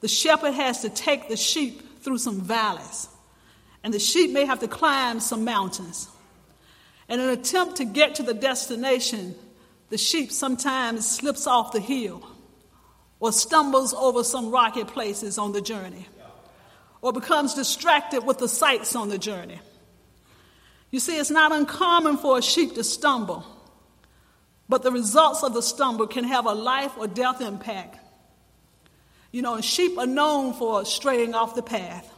the 0.00 0.08
shepherd 0.08 0.54
has 0.54 0.82
to 0.82 0.90
take 0.90 1.28
the 1.28 1.36
sheep 1.36 2.02
through 2.02 2.18
some 2.18 2.40
valleys, 2.40 3.08
and 3.84 3.94
the 3.94 4.00
sheep 4.00 4.32
may 4.32 4.46
have 4.46 4.58
to 4.60 4.68
climb 4.68 5.20
some 5.20 5.44
mountains. 5.44 6.08
In 7.08 7.20
an 7.20 7.28
attempt 7.28 7.76
to 7.76 7.84
get 7.84 8.16
to 8.16 8.24
the 8.24 8.34
destination, 8.34 9.36
the 9.90 9.98
sheep 9.98 10.32
sometimes 10.32 11.08
slips 11.08 11.46
off 11.46 11.70
the 11.70 11.80
hill 11.80 12.26
or 13.20 13.32
stumbles 13.32 13.94
over 13.94 14.24
some 14.24 14.50
rocky 14.50 14.84
places 14.84 15.38
on 15.38 15.52
the 15.52 15.60
journey 15.60 16.06
or 17.02 17.12
becomes 17.12 17.54
distracted 17.54 18.26
with 18.26 18.38
the 18.38 18.48
sights 18.48 18.96
on 18.96 19.08
the 19.08 19.18
journey. 19.18 19.60
You 20.90 20.98
see, 20.98 21.16
it's 21.16 21.30
not 21.30 21.52
uncommon 21.52 22.16
for 22.16 22.38
a 22.38 22.42
sheep 22.42 22.74
to 22.74 22.84
stumble, 22.84 23.46
but 24.68 24.82
the 24.82 24.90
results 24.90 25.44
of 25.44 25.54
the 25.54 25.62
stumble 25.62 26.08
can 26.08 26.24
have 26.24 26.46
a 26.46 26.52
life 26.52 26.92
or 26.98 27.06
death 27.06 27.40
impact 27.40 27.98
you 29.32 29.42
know, 29.42 29.60
sheep 29.60 29.96
are 29.98 30.06
known 30.06 30.54
for 30.54 30.84
straying 30.84 31.34
off 31.34 31.54
the 31.54 31.62
path. 31.62 32.12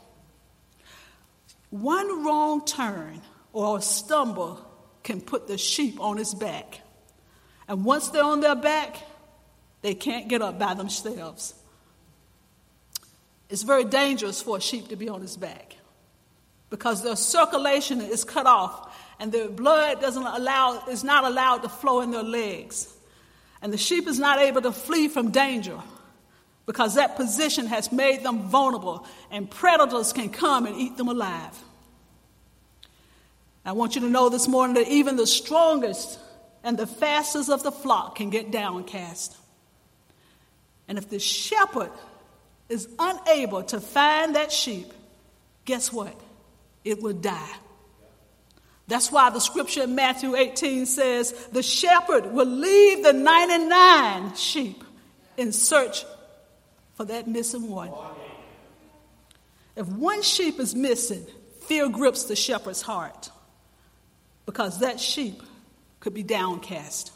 One 1.70 2.24
wrong 2.24 2.64
turn 2.64 3.20
or 3.52 3.78
a 3.78 3.82
stumble 3.82 4.64
can 5.02 5.20
put 5.20 5.46
the 5.46 5.58
sheep 5.58 6.00
on 6.00 6.18
its 6.18 6.32
back. 6.32 6.80
And 7.68 7.84
once 7.84 8.08
they're 8.08 8.24
on 8.24 8.40
their 8.40 8.54
back, 8.54 8.96
they 9.82 9.94
can't 9.94 10.28
get 10.28 10.40
up 10.42 10.58
by 10.58 10.74
themselves. 10.74 11.54
It's 13.50 13.62
very 13.62 13.84
dangerous 13.84 14.40
for 14.40 14.56
a 14.56 14.60
sheep 14.60 14.88
to 14.88 14.96
be 14.96 15.08
on 15.08 15.22
its 15.22 15.36
back 15.36 15.76
because 16.70 17.02
their 17.02 17.16
circulation 17.16 18.00
is 18.00 18.24
cut 18.24 18.46
off 18.46 18.96
and 19.20 19.30
their 19.30 19.48
blood 19.48 20.00
doesn't 20.00 20.24
allow, 20.24 20.82
is 20.88 21.04
not 21.04 21.24
allowed 21.24 21.58
to 21.58 21.68
flow 21.68 22.00
in 22.00 22.10
their 22.10 22.22
legs. 22.22 22.88
And 23.60 23.72
the 23.72 23.76
sheep 23.76 24.08
is 24.08 24.18
not 24.18 24.38
able 24.38 24.62
to 24.62 24.72
flee 24.72 25.08
from 25.08 25.30
danger 25.30 25.78
because 26.64 26.94
that 26.94 27.16
position 27.16 27.66
has 27.66 27.92
made 27.92 28.22
them 28.22 28.48
vulnerable 28.48 29.06
and 29.30 29.50
predators 29.50 30.14
can 30.14 30.30
come 30.30 30.64
and 30.64 30.74
eat 30.76 30.96
them 30.96 31.08
alive. 31.08 31.62
I 33.64 33.72
want 33.72 33.94
you 33.94 34.00
to 34.00 34.08
know 34.08 34.28
this 34.28 34.48
morning 34.48 34.74
that 34.74 34.88
even 34.88 35.16
the 35.16 35.26
strongest 35.26 36.18
and 36.64 36.78
the 36.78 36.86
fastest 36.86 37.50
of 37.50 37.62
the 37.62 37.70
flock 37.70 38.16
can 38.16 38.30
get 38.30 38.50
downcast. 38.50 39.36
And 40.88 40.98
if 40.98 41.08
the 41.08 41.18
shepherd 41.18 41.90
is 42.68 42.88
unable 42.98 43.62
to 43.64 43.80
find 43.80 44.36
that 44.36 44.52
sheep, 44.52 44.92
guess 45.64 45.92
what? 45.92 46.18
It 46.84 47.02
will 47.02 47.12
die. 47.12 47.56
That's 48.88 49.12
why 49.12 49.30
the 49.30 49.40
scripture 49.40 49.84
in 49.84 49.94
Matthew 49.94 50.36
18 50.36 50.86
says, 50.86 51.32
The 51.52 51.62
shepherd 51.62 52.32
will 52.32 52.46
leave 52.46 53.04
the 53.04 53.12
99 53.12 54.34
sheep 54.34 54.82
in 55.36 55.52
search 55.52 56.04
for 56.94 57.04
that 57.06 57.28
missing 57.28 57.68
one. 57.68 57.92
If 59.76 59.86
one 59.86 60.22
sheep 60.22 60.58
is 60.60 60.74
missing, 60.74 61.24
fear 61.62 61.88
grips 61.88 62.24
the 62.24 62.36
shepherd's 62.36 62.82
heart 62.82 63.30
because 64.44 64.80
that 64.80 65.00
sheep 65.00 65.42
could 66.00 66.12
be 66.12 66.22
downcast. 66.22 67.11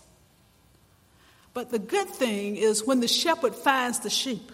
But 1.57 1.71
the 1.71 1.79
good 1.79 2.11
thing 2.11 2.57
is 2.57 2.85
when 2.85 3.01
the 3.01 3.09
shepherd 3.09 3.55
finds 3.55 4.01
the 4.01 4.11
sheep, 4.11 4.53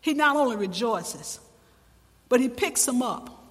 he 0.00 0.14
not 0.14 0.34
only 0.34 0.56
rejoices, 0.56 1.38
but 2.28 2.40
he 2.40 2.48
picks 2.48 2.86
them 2.86 3.02
up. 3.02 3.46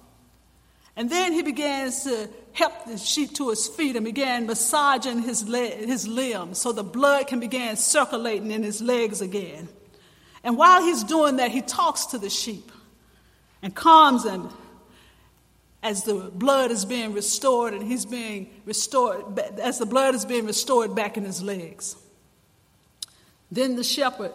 And 0.94 1.08
then 1.08 1.32
he 1.32 1.40
begins 1.40 2.04
to 2.04 2.28
help 2.52 2.84
the 2.84 2.98
sheep 2.98 3.36
to 3.36 3.48
his 3.48 3.68
feet 3.68 3.96
and 3.96 4.04
began 4.04 4.44
massaging 4.44 5.22
his, 5.22 5.40
his 5.50 6.06
limbs 6.06 6.58
so 6.58 6.72
the 6.72 6.84
blood 6.84 7.26
can 7.26 7.40
begin 7.40 7.76
circulating 7.76 8.50
in 8.50 8.62
his 8.62 8.82
legs 8.82 9.22
again. 9.22 9.66
And 10.42 10.58
while 10.58 10.82
he's 10.82 11.04
doing 11.04 11.36
that, 11.36 11.52
he 11.52 11.62
talks 11.62 12.04
to 12.08 12.18
the 12.18 12.28
sheep 12.28 12.70
and 13.62 13.74
calms 13.74 14.24
them 14.24 14.50
as 15.82 16.04
the 16.04 16.30
blood 16.34 16.70
is 16.70 16.84
being 16.84 17.14
restored 17.14 17.72
and 17.72 17.82
he's 17.82 18.04
being 18.04 18.50
restored, 18.66 19.38
as 19.58 19.78
the 19.78 19.86
blood 19.86 20.14
is 20.14 20.26
being 20.26 20.44
restored 20.44 20.94
back 20.94 21.16
in 21.16 21.24
his 21.24 21.42
legs. 21.42 21.96
Then 23.50 23.76
the 23.76 23.84
shepherd 23.84 24.32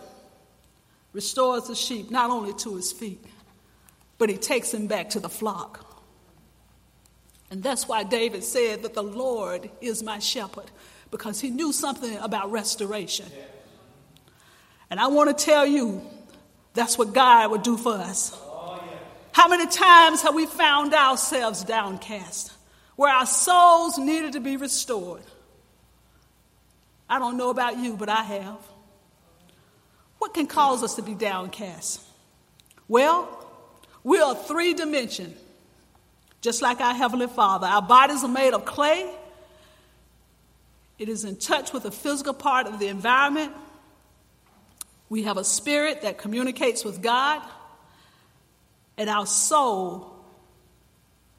restores 1.13 1.67
the 1.67 1.75
sheep 1.75 2.11
not 2.11 2.29
only 2.29 2.53
to 2.53 2.75
his 2.75 2.91
feet, 2.91 3.23
but 4.17 4.29
he 4.29 4.37
takes 4.37 4.73
him 4.73 4.87
back 4.87 5.11
to 5.11 5.19
the 5.19 5.29
flock. 5.29 5.85
And 7.51 7.63
that's 7.63 7.87
why 7.87 8.03
David 8.03 8.43
said 8.43 8.83
that 8.83 8.93
the 8.93 9.03
Lord 9.03 9.69
is 9.81 10.03
my 10.03 10.19
shepherd, 10.19 10.69
because 11.09 11.39
he 11.39 11.49
knew 11.49 11.73
something 11.73 12.15
about 12.17 12.51
restoration. 12.51 13.25
And 14.89 14.99
I 14.99 15.07
want 15.07 15.35
to 15.35 15.45
tell 15.45 15.65
you, 15.65 16.01
that's 16.73 16.97
what 16.97 17.13
God 17.13 17.49
would 17.51 17.63
do 17.63 17.77
for 17.77 17.93
us. 17.93 18.37
How 19.31 19.47
many 19.47 19.67
times 19.67 20.21
have 20.21 20.35
we 20.35 20.45
found 20.45 20.93
ourselves 20.93 21.63
downcast 21.63 22.51
where 22.95 23.13
our 23.13 23.25
souls 23.25 23.97
needed 23.97 24.33
to 24.33 24.39
be 24.39 24.57
restored? 24.57 25.23
I 27.09 27.17
don't 27.17 27.37
know 27.37 27.49
about 27.49 27.77
you, 27.79 27.95
but 27.95 28.09
I 28.09 28.21
have. 28.21 28.59
What 30.19 30.33
can 30.33 30.47
cause 30.47 30.83
us 30.83 30.95
to 30.95 31.01
be 31.01 31.15
downcast? 31.15 32.01
Well, 32.87 33.47
we 34.03 34.19
are 34.19 34.35
three 34.35 34.73
dimension, 34.73 35.33
just 36.41 36.61
like 36.61 36.79
our 36.79 36.93
Heavenly 36.93 37.27
Father. 37.27 37.67
Our 37.67 37.81
bodies 37.81 38.23
are 38.23 38.29
made 38.29 38.53
of 38.53 38.65
clay, 38.65 39.09
it 40.99 41.07
is 41.07 41.23
in 41.23 41.37
touch 41.37 41.71
with 41.71 41.83
the 41.83 41.91
physical 41.91 42.33
part 42.33 42.67
of 42.67 42.77
the 42.77 42.87
environment. 42.87 43.53
We 45.07 45.23
have 45.23 45.37
a 45.37 45.45
spirit 45.45 46.01
that 46.01 46.17
communicates 46.17 46.83
with 46.83 47.01
God, 47.01 47.41
and 48.97 49.09
our 49.09 49.25
soul 49.25 50.13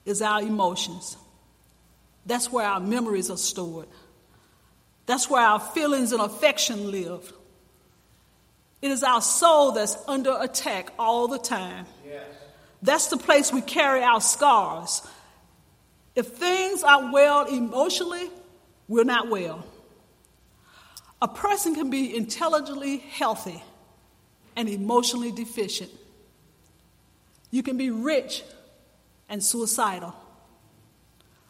is 0.07 0.23
our 0.23 0.41
emotions. 0.41 1.19
That's 2.25 2.51
where 2.51 2.67
our 2.67 2.81
memories 2.81 3.31
are 3.31 3.37
stored. 3.37 3.87
That's 5.05 5.29
where 5.29 5.43
our 5.43 5.61
feelings 5.61 6.13
and 6.13 6.23
affection 6.23 6.91
live. 6.91 7.33
It 8.83 8.91
is 8.91 9.03
our 9.03 9.21
soul 9.21 9.73
that's 9.73 9.97
under 10.09 10.37
attack 10.41 10.93
all 10.99 11.29
the 11.29 11.39
time. 11.39 11.87
Yes. 12.07 12.25
That's 12.83 13.09
the 13.09 13.19
place 13.19 13.53
we 13.53 13.61
carry 13.61 14.03
our 14.03 14.21
scars. 14.21 15.03
If 16.15 16.29
things 16.29 16.83
are 16.83 17.13
well 17.13 17.47
emotionally, 17.47 18.31
we're 18.89 19.05
not 19.05 19.29
well. 19.29 19.65
A 21.23 21.29
person 21.29 21.75
can 21.75 21.91
be 21.91 22.17
intelligently 22.17 22.99
healthy 22.99 23.63
and 24.57 24.69
emotionally 24.69 25.31
deficient. 25.31 25.91
You 27.51 27.63
can 27.63 27.77
be 27.77 27.91
rich 27.91 28.43
and 29.29 29.45
suicidal. 29.45 30.15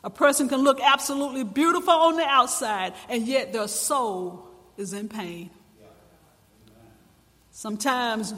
A 0.02 0.10
person 0.10 0.48
can 0.48 0.60
look 0.60 0.80
absolutely 0.82 1.44
beautiful 1.44 1.92
on 1.92 2.16
the 2.16 2.24
outside, 2.24 2.94
and 3.08 3.26
yet 3.26 3.52
their 3.52 3.68
soul 3.68 4.48
is 4.76 4.92
in 4.92 5.08
pain. 5.08 5.50
Sometimes 7.60 8.32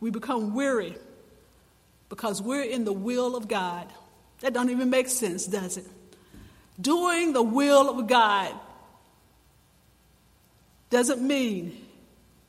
we 0.00 0.08
become 0.08 0.54
weary 0.54 0.96
because 2.08 2.40
we're 2.40 2.62
in 2.62 2.86
the 2.86 2.92
will 2.94 3.36
of 3.36 3.46
God. 3.46 3.86
That 4.40 4.54
don't 4.54 4.70
even 4.70 4.88
make 4.88 5.10
sense, 5.10 5.46
does 5.46 5.76
it? 5.76 5.84
Doing 6.80 7.34
the 7.34 7.42
will 7.42 7.90
of 7.90 8.06
God 8.06 8.54
doesn't 10.88 11.20
mean 11.20 11.86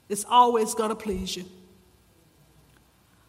it's 0.08 0.24
always 0.24 0.74
going 0.76 0.92
to 0.92 0.96
please 0.96 1.36
you. 1.36 1.44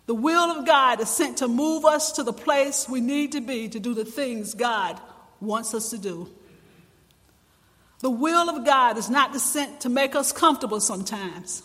The 0.06 0.14
will 0.14 0.52
of 0.56 0.64
God 0.64 1.00
is 1.00 1.08
sent 1.08 1.38
to 1.38 1.48
move 1.48 1.84
us 1.84 2.12
to 2.12 2.22
the 2.22 2.32
place 2.32 2.88
we 2.88 3.00
need 3.00 3.32
to 3.32 3.40
be 3.40 3.68
to 3.70 3.80
do 3.80 3.94
the 3.94 4.04
things 4.04 4.54
God 4.54 5.00
wants 5.40 5.74
us 5.74 5.90
to 5.90 5.98
do. 5.98 6.30
The 8.02 8.10
will 8.10 8.48
of 8.48 8.64
God 8.64 8.98
is 8.98 9.10
not 9.10 9.34
sent 9.40 9.80
to 9.80 9.88
make 9.88 10.14
us 10.14 10.30
comfortable 10.30 10.78
sometimes. 10.78 11.64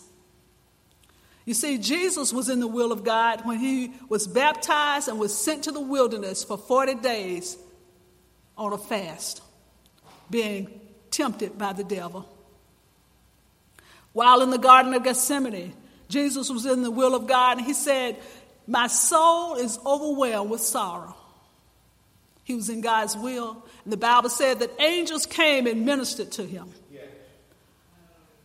You 1.44 1.54
see, 1.54 1.78
Jesus 1.78 2.32
was 2.32 2.48
in 2.48 2.60
the 2.60 2.68
will 2.68 2.92
of 2.92 3.02
God 3.02 3.46
when 3.46 3.58
he 3.58 3.92
was 4.08 4.26
baptized 4.26 5.08
and 5.08 5.18
was 5.18 5.36
sent 5.36 5.64
to 5.64 5.72
the 5.72 5.80
wilderness 5.80 6.44
for 6.44 6.58
40 6.58 6.96
days 6.96 7.56
on 8.56 8.72
a 8.72 8.78
fast, 8.78 9.42
being 10.30 10.80
tempted 11.10 11.56
by 11.56 11.72
the 11.72 11.84
devil. 11.84 12.28
While 14.12 14.42
in 14.42 14.50
the 14.50 14.58
Garden 14.58 14.92
of 14.94 15.02
Gethsemane, 15.02 15.72
Jesus 16.08 16.50
was 16.50 16.66
in 16.66 16.82
the 16.82 16.90
will 16.90 17.14
of 17.14 17.26
God 17.26 17.58
and 17.58 17.66
he 17.66 17.72
said, 17.72 18.16
My 18.66 18.86
soul 18.86 19.54
is 19.54 19.78
overwhelmed 19.86 20.50
with 20.50 20.60
sorrow. 20.60 21.16
He 22.44 22.54
was 22.54 22.68
in 22.68 22.80
God's 22.80 23.16
will. 23.16 23.64
And 23.84 23.92
the 23.92 23.96
Bible 23.96 24.28
said 24.28 24.58
that 24.58 24.72
angels 24.80 25.24
came 25.24 25.66
and 25.66 25.86
ministered 25.86 26.32
to 26.32 26.44
him. 26.44 26.68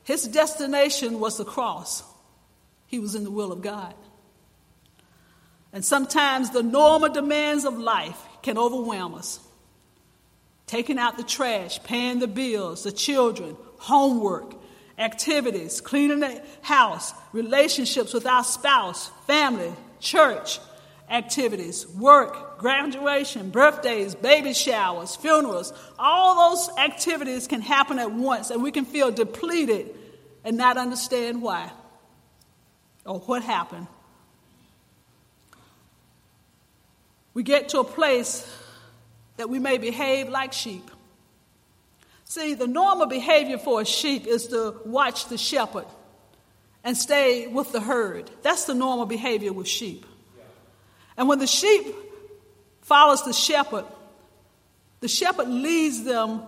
His 0.04 0.28
destination 0.28 1.20
was 1.20 1.38
the 1.38 1.46
cross. 1.46 2.04
He 2.88 3.00
was 3.00 3.16
in 3.16 3.24
the 3.24 3.32
will 3.32 3.52
of 3.52 3.62
God. 3.62 3.94
And 5.74 5.84
sometimes 5.84 6.52
the 6.52 6.64
normal 6.64 7.10
demands 7.10 7.66
of 7.66 7.78
life 7.78 8.22
can 8.42 8.58
overwhelm 8.58 9.16
us. 9.16 9.40
Taking 10.68 10.98
out 10.98 11.18
the 11.18 11.24
trash, 11.24 11.84
paying 11.84 12.20
the 12.20 12.28
bills, 12.28 12.84
the 12.84 12.92
children, 12.92 13.58
homework, 13.78 14.56
activities, 14.98 15.82
cleaning 15.82 16.22
the 16.22 16.42
house, 16.62 17.14
relationships 17.34 18.14
with 18.14 18.26
our 18.26 18.44
spouse, 18.44 19.10
family, 19.28 19.74
church 20.00 20.60
activities, 21.10 21.88
work, 21.88 22.58
graduation, 22.58 23.50
birthdays, 23.50 24.16
baby 24.16 24.54
showers, 24.54 25.16
funerals. 25.16 25.74
All 26.00 26.56
those 26.56 26.78
activities 26.78 27.48
can 27.48 27.62
happen 27.62 28.00
at 28.00 28.12
once, 28.12 28.50
and 28.50 28.64
we 28.64 28.72
can 28.72 28.86
feel 28.86 29.12
depleted 29.12 29.94
and 30.44 30.58
not 30.58 30.78
understand 30.78 31.42
why 31.42 31.72
or 33.06 33.20
what 33.20 33.44
happened. 33.44 33.88
We 37.34 37.44
get 37.44 37.70
to 37.70 37.80
a 37.80 37.84
place 37.84 38.50
that 39.38 39.50
we 39.50 39.60
may 39.60 39.78
behave 39.78 40.30
like 40.30 40.54
sheep. 40.54 40.90
See, 42.24 42.54
the 42.54 42.68
normal 42.68 43.06
behavior 43.06 43.58
for 43.58 43.82
a 43.82 43.86
sheep 43.86 44.26
is 44.26 44.48
to 44.48 44.76
watch 44.86 45.28
the 45.28 45.38
shepherd 45.38 45.86
and 46.84 46.98
stay 46.98 47.48
with 47.48 47.72
the 47.72 47.82
herd. 47.82 48.32
That's 48.42 48.66
the 48.66 48.74
normal 48.74 49.06
behavior 49.06 49.54
with 49.54 49.68
sheep. 49.68 50.06
And 51.18 51.28
when 51.28 51.40
the 51.40 51.48
sheep 51.48 51.94
follows 52.82 53.24
the 53.24 53.34
shepherd, 53.34 53.86
the 55.02 55.08
shepherd 55.08 55.48
leads 55.48 56.04
them 56.04 56.42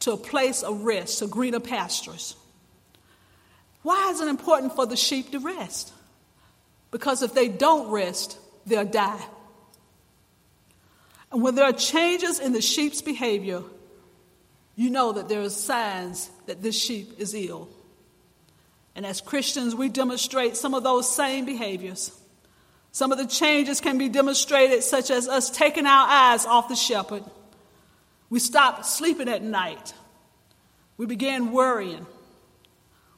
to 0.00 0.12
a 0.12 0.16
place 0.16 0.62
of 0.62 0.84
rest, 0.84 1.20
to 1.20 1.26
greener 1.26 1.60
pastures. 1.60 2.36
Why 3.82 4.10
is 4.10 4.20
it 4.20 4.28
important 4.28 4.74
for 4.74 4.86
the 4.86 4.96
sheep 4.96 5.30
to 5.32 5.38
rest? 5.38 5.92
Because 6.96 7.20
if 7.20 7.34
they 7.34 7.48
don't 7.48 7.90
rest, 7.90 8.38
they'll 8.64 8.86
die. 8.86 9.22
And 11.30 11.42
when 11.42 11.54
there 11.54 11.66
are 11.66 11.72
changes 11.74 12.40
in 12.40 12.52
the 12.52 12.62
sheep's 12.62 13.02
behavior, 13.02 13.62
you 14.76 14.88
know 14.88 15.12
that 15.12 15.28
there 15.28 15.42
are 15.42 15.50
signs 15.50 16.30
that 16.46 16.62
this 16.62 16.74
sheep 16.74 17.20
is 17.20 17.34
ill. 17.34 17.68
And 18.94 19.04
as 19.04 19.20
Christians, 19.20 19.74
we 19.74 19.90
demonstrate 19.90 20.56
some 20.56 20.72
of 20.72 20.84
those 20.84 21.14
same 21.14 21.44
behaviors. 21.44 22.18
Some 22.92 23.12
of 23.12 23.18
the 23.18 23.26
changes 23.26 23.82
can 23.82 23.98
be 23.98 24.08
demonstrated, 24.08 24.82
such 24.82 25.10
as 25.10 25.28
us 25.28 25.50
taking 25.50 25.84
our 25.84 26.08
eyes 26.08 26.46
off 26.46 26.70
the 26.70 26.76
shepherd. 26.76 27.24
We 28.30 28.38
stop 28.38 28.86
sleeping 28.86 29.28
at 29.28 29.42
night. 29.42 29.92
We 30.96 31.04
begin 31.04 31.52
worrying. 31.52 32.06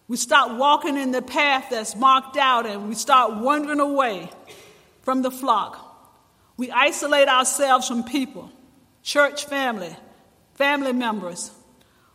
We 0.09 0.17
stop 0.17 0.59
walking 0.59 0.97
in 0.97 1.13
the 1.13 1.21
path 1.21 1.67
that's 1.71 1.95
marked 1.95 2.39
out 2.39 2.65
and 2.65 2.89
we 2.89 2.95
start 2.95 3.37
wandering 3.37 3.81
away 3.81 4.31
from 5.03 5.21
the 5.21 5.31
flock. 5.31 5.85
We 6.57 6.71
isolate 6.71 7.29
ourselves 7.29 7.87
from 7.87 8.03
people, 8.03 8.51
church 9.03 9.45
family, 9.45 9.95
family 10.55 10.95
members. 10.95 11.51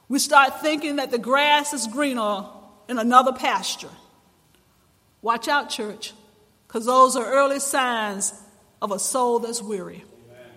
We 0.09 0.17
start 0.19 0.61
thinking 0.61 0.97
that 0.97 1.11
the 1.11 1.19
grass 1.19 1.71
is 1.71 1.87
greener 1.87 2.45
in 2.89 2.97
another 2.97 3.31
pasture. 3.31 3.89
Watch 5.21 5.47
out, 5.47 5.69
church, 5.69 6.13
because 6.67 6.85
those 6.85 7.15
are 7.15 7.25
early 7.25 7.59
signs 7.59 8.33
of 8.81 8.91
a 8.91 8.99
soul 8.99 9.39
that's 9.39 9.61
weary. 9.61 10.03
Amen. 10.27 10.51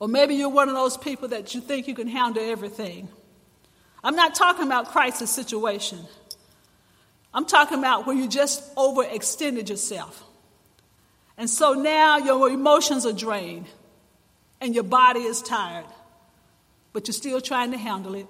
Or 0.00 0.08
maybe 0.08 0.34
you're 0.34 0.48
one 0.48 0.68
of 0.68 0.74
those 0.74 0.96
people 0.96 1.28
that 1.28 1.54
you 1.54 1.60
think 1.60 1.86
you 1.86 1.94
can 1.94 2.08
handle 2.08 2.42
everything. 2.42 3.08
I'm 4.04 4.14
not 4.14 4.36
talking 4.36 4.66
about 4.66 4.88
crisis 4.92 5.30
situation. 5.30 5.98
I'm 7.32 7.46
talking 7.46 7.78
about 7.78 8.06
where 8.06 8.14
you 8.14 8.28
just 8.28 8.74
overextended 8.76 9.68
yourself. 9.68 10.22
And 11.36 11.50
so 11.50 11.72
now 11.72 12.18
your 12.18 12.48
emotions 12.48 13.04
are 13.06 13.12
drained 13.12 13.66
and 14.60 14.72
your 14.72 14.84
body 14.84 15.20
is 15.20 15.42
tired 15.42 15.86
but 16.94 17.08
you're 17.08 17.12
still 17.12 17.42
trying 17.42 17.72
to 17.72 17.76
handle 17.76 18.14
it. 18.14 18.26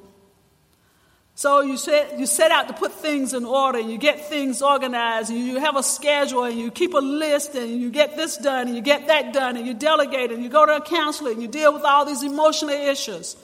So 1.37 1.61
you 1.61 1.77
set, 1.77 2.19
you 2.19 2.27
set 2.27 2.51
out 2.51 2.69
to 2.69 2.75
put 2.75 2.93
things 2.93 3.35
in 3.35 3.45
order, 3.45 3.79
and 3.79 3.91
you 3.91 3.99
get 3.99 4.29
things 4.29 4.63
organized, 4.63 5.31
and 5.31 5.39
you 5.39 5.59
have 5.61 5.77
a 5.77 5.83
schedule, 5.83 6.45
and 6.45 6.59
you 6.59 6.71
keep 6.71 6.95
a 6.95 6.99
list, 6.99 7.55
and 7.55 7.81
you 7.81 7.91
get 7.91 8.17
this 8.17 8.37
done, 8.37 8.69
and 8.69 8.77
you 8.77 8.83
get 8.83 9.09
that 9.09 9.33
done, 9.33 9.57
and 9.57 9.67
you 9.67 9.75
delegate, 9.75 10.33
and 10.33 10.43
you 10.43 10.49
go 10.49 10.65
to 10.65 10.77
a 10.77 10.81
counselor, 10.81 11.33
and 11.33 11.43
you 11.43 11.49
deal 11.49 11.73
with 11.73 11.83
all 11.83 12.05
these 12.05 12.23
emotional 12.23 12.75
issues. 12.75 13.37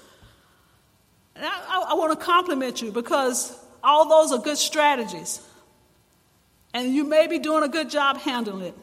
And 1.34 1.44
I, 1.44 1.50
I, 1.90 1.94
want 1.94 2.18
to 2.18 2.24
compliment 2.24 2.80
you 2.80 2.92
because 2.92 3.56
all 3.82 4.08
those 4.08 4.32
are 4.32 4.42
good 4.42 4.58
strategies. 4.58 5.40
And 6.72 6.94
you 6.94 7.04
may 7.04 7.26
be 7.26 7.38
doing 7.38 7.64
a 7.64 7.68
good 7.68 7.90
job 7.90 8.18
handling 8.18 8.66
it. 8.66 8.74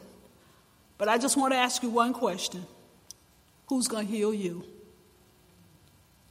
But 0.98 1.08
I 1.08 1.16
just 1.16 1.36
want 1.36 1.52
to 1.52 1.58
ask 1.58 1.82
you 1.82 1.90
one 1.90 2.12
question 2.12 2.66
Who's 3.68 3.88
going 3.88 4.06
to 4.06 4.12
heal 4.12 4.34
you? 4.34 4.64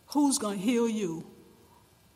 Who's 0.08 0.38
going 0.38 0.60
to 0.60 0.64
heal 0.64 0.88
you? 0.88 1.26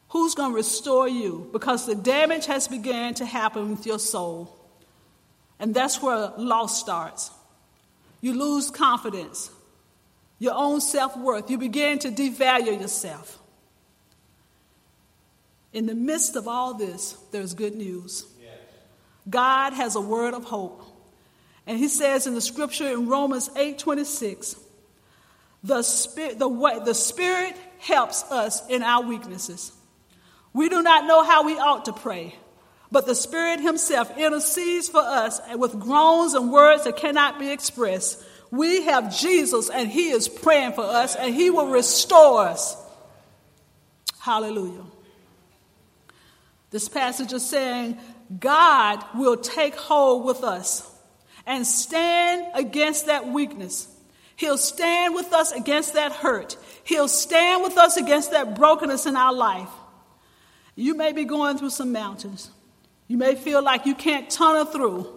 Who's 0.10 0.36
going 0.36 0.52
to 0.52 0.56
restore 0.56 1.08
you? 1.08 1.50
Because 1.54 1.86
the 1.86 1.96
damage 1.96 2.46
has 2.48 2.68
begun 2.68 3.14
to 3.16 3.26
happen 3.26 3.72
with 3.72 3.86
your 3.86 4.00
soul. 4.00 4.58
And 5.60 5.74
that's 5.74 6.02
where 6.02 6.34
loss 6.38 6.80
starts. 6.80 7.32
You 8.20 8.34
lose 8.34 8.70
confidence, 8.70 9.50
your 10.38 10.54
own 10.54 10.82
self 10.82 11.16
worth. 11.18 11.50
You 11.50 11.58
begin 11.58 12.00
to 12.00 12.10
devalue 12.10 12.80
yourself. 12.80 13.41
In 15.74 15.86
the 15.86 15.96
midst 15.96 16.36
of 16.36 16.48
all 16.48 16.74
this, 16.74 17.14
there's 17.32 17.54
good 17.54 17.76
news. 17.76 18.26
God 19.30 19.74
has 19.74 19.96
a 19.96 20.02
word 20.02 20.34
of 20.34 20.44
hope. 20.44 20.84
And 21.68 21.78
he 21.78 21.88
says 21.88 22.28
in 22.28 22.34
the 22.34 22.42
scripture 22.42 22.92
in 22.92 23.08
Romans 23.08 23.50
8 23.56 23.78
26, 23.78 24.56
the 25.64 25.84
spirit, 25.84 26.40
the, 26.40 26.48
way, 26.48 26.80
the 26.84 26.96
spirit 26.96 27.56
helps 27.80 28.24
us 28.32 28.68
in 28.68 28.82
our 28.82 29.04
weaknesses. 29.04 29.72
We 30.54 30.70
do 30.70 30.82
not 30.82 31.06
know 31.06 31.24
how 31.24 31.46
we 31.46 31.58
ought 31.58 31.86
to 31.86 31.94
pray, 31.94 32.36
but 32.92 33.06
the 33.06 33.16
Spirit 33.16 33.62
Himself 33.62 34.18
intercedes 34.18 34.90
for 34.90 35.00
us 35.00 35.40
with 35.56 35.80
groans 35.80 36.34
and 36.34 36.52
words 36.52 36.84
that 36.84 36.98
cannot 36.98 37.40
be 37.40 37.52
expressed. 37.52 38.22
We 38.50 38.84
have 38.84 39.16
Jesus, 39.16 39.70
and 39.70 39.90
He 39.90 40.10
is 40.10 40.28
praying 40.28 40.74
for 40.74 40.84
us, 40.84 41.16
and 41.16 41.34
He 41.34 41.50
will 41.50 41.68
restore 41.68 42.42
us. 42.48 42.76
Hallelujah. 44.20 44.84
This 46.72 46.90
passage 46.90 47.34
is 47.34 47.48
saying 47.48 47.98
God 48.40 49.04
will 49.14 49.38
take 49.38 49.76
hold 49.76 50.26
with 50.26 50.44
us 50.44 50.90
and 51.46 51.68
stand 51.68 52.48
against 52.56 53.06
that 53.06 53.28
weakness 53.28 53.88
He'll 54.42 54.58
stand 54.58 55.14
with 55.14 55.34
us 55.34 55.52
against 55.52 55.94
that 55.94 56.12
hurt. 56.14 56.58
He'll 56.84 57.08
stand 57.08 57.62
with 57.62 57.78
us 57.78 57.96
against 57.96 58.32
that 58.32 58.56
brokenness 58.56 59.06
in 59.06 59.16
our 59.16 59.32
life. 59.32 59.70
You 60.76 60.96
may 60.96 61.14
be 61.14 61.26
going 61.26 61.60
through 61.60 61.70
some 61.70 61.92
mountains. 61.92 62.50
You 63.08 63.18
may 63.18 63.36
feel 63.36 63.62
like 63.62 63.86
you 63.86 63.94
can't 63.94 64.32
tunnel 64.32 64.66
through. 64.66 65.08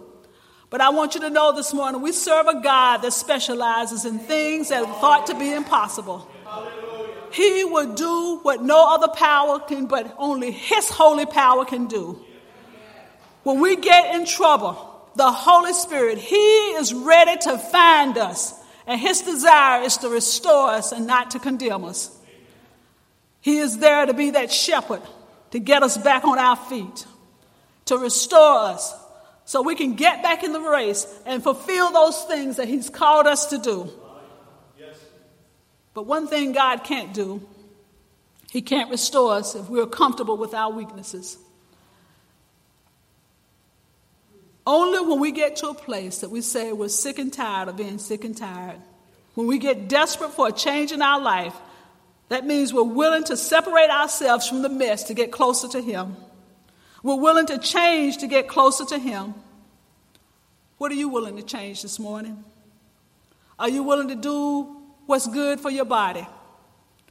But 0.69 0.79
I 0.79 0.89
want 0.89 1.15
you 1.15 1.21
to 1.21 1.31
know 1.31 1.55
this 1.55 1.73
morning 1.73 2.03
we 2.03 2.11
serve 2.11 2.45
a 2.45 2.61
God 2.61 2.97
that 2.97 3.13
specializes 3.13 4.05
in 4.05 4.19
things 4.19 4.69
that 4.69 4.83
are 4.83 4.99
thought 5.01 5.25
to 5.25 5.39
be 5.39 5.51
impossible. 5.51 6.29
He 7.35 7.65
will 7.65 7.95
do 7.95 8.39
what 8.43 8.63
no 8.63 8.95
other 8.95 9.09
power 9.09 9.59
can, 9.59 9.87
but 9.87 10.15
only 10.17 10.51
His 10.51 10.89
holy 10.89 11.25
power 11.25 11.65
can 11.65 11.87
do. 11.87 12.23
when 13.43 13.59
we 13.59 13.75
get 13.75 14.15
in 14.15 14.25
trouble, 14.25 15.09
the 15.17 15.29
Holy 15.29 15.73
Spirit, 15.73 16.17
He 16.17 16.35
is 16.35 16.93
ready 16.93 17.35
to 17.41 17.57
find 17.57 18.17
us. 18.17 18.53
And 18.87 19.01
His 19.01 19.21
desire 19.21 19.81
is 19.81 19.97
to 19.97 20.07
restore 20.07 20.69
us 20.69 20.93
and 20.93 21.07
not 21.07 21.31
to 21.31 21.39
condemn 21.39 21.83
us. 21.83 22.09
He 23.41 23.57
is 23.57 23.79
there 23.79 24.05
to 24.05 24.13
be 24.13 24.29
that 24.31 24.49
shepherd, 24.49 25.01
to 25.51 25.59
get 25.59 25.83
us 25.83 25.97
back 25.97 26.23
on 26.23 26.39
our 26.39 26.55
feet, 26.55 27.05
to 27.85 27.97
restore 27.97 28.59
us, 28.59 28.95
so 29.43 29.61
we 29.61 29.75
can 29.75 29.95
get 29.95 30.23
back 30.23 30.45
in 30.45 30.53
the 30.53 30.61
race 30.61 31.05
and 31.25 31.43
fulfill 31.43 31.91
those 31.91 32.23
things 32.23 32.55
that 32.55 32.69
He's 32.69 32.89
called 32.89 33.27
us 33.27 33.47
to 33.47 33.57
do. 33.57 33.91
But 35.95 36.05
one 36.05 36.27
thing 36.27 36.51
God 36.51 36.83
can't 36.83 37.13
do, 37.13 37.41
He 38.51 38.61
can't 38.61 38.91
restore 38.91 39.33
us 39.33 39.55
if 39.55 39.67
we're 39.69 39.87
comfortable 39.87 40.37
with 40.37 40.53
our 40.53 40.71
weaknesses. 40.71 41.39
Only 44.67 44.99
when 45.07 45.19
we 45.19 45.31
get 45.31 45.55
to 45.57 45.69
a 45.69 45.73
place 45.73 46.19
that 46.19 46.29
we 46.29 46.41
say 46.41 46.73
we're 46.73 46.89
sick 46.89 47.17
and 47.17 47.31
tired 47.31 47.69
of 47.69 47.77
being 47.77 47.97
sick 47.97 48.23
and 48.25 48.35
tired, 48.35 48.79
when 49.35 49.47
we 49.47 49.57
get 49.57 49.87
desperate 49.87 50.31
for 50.31 50.49
a 50.49 50.51
change 50.51 50.91
in 50.91 51.01
our 51.01 51.21
life, 51.21 51.55
that 52.29 52.45
means 52.45 52.73
we're 52.73 52.83
willing 52.83 53.23
to 53.25 53.37
separate 53.37 53.89
ourselves 53.89 54.47
from 54.47 54.63
the 54.63 54.69
mess 54.69 55.03
to 55.03 55.13
get 55.13 55.31
closer 55.31 55.67
to 55.69 55.81
Him. 55.81 56.17
We're 57.03 57.19
willing 57.19 57.45
to 57.47 57.57
change 57.57 58.17
to 58.17 58.27
get 58.27 58.47
closer 58.49 58.83
to 58.85 58.97
Him. 58.97 59.33
What 60.77 60.91
are 60.91 60.95
you 60.95 61.07
willing 61.07 61.37
to 61.37 61.43
change 61.43 61.83
this 61.83 61.99
morning? 61.99 62.43
Are 63.57 63.69
you 63.69 63.83
willing 63.83 64.09
to 64.09 64.15
do 64.15 64.74
what's 65.05 65.27
good 65.27 65.59
for 65.59 65.69
your 65.69 65.85
body? 65.85 66.27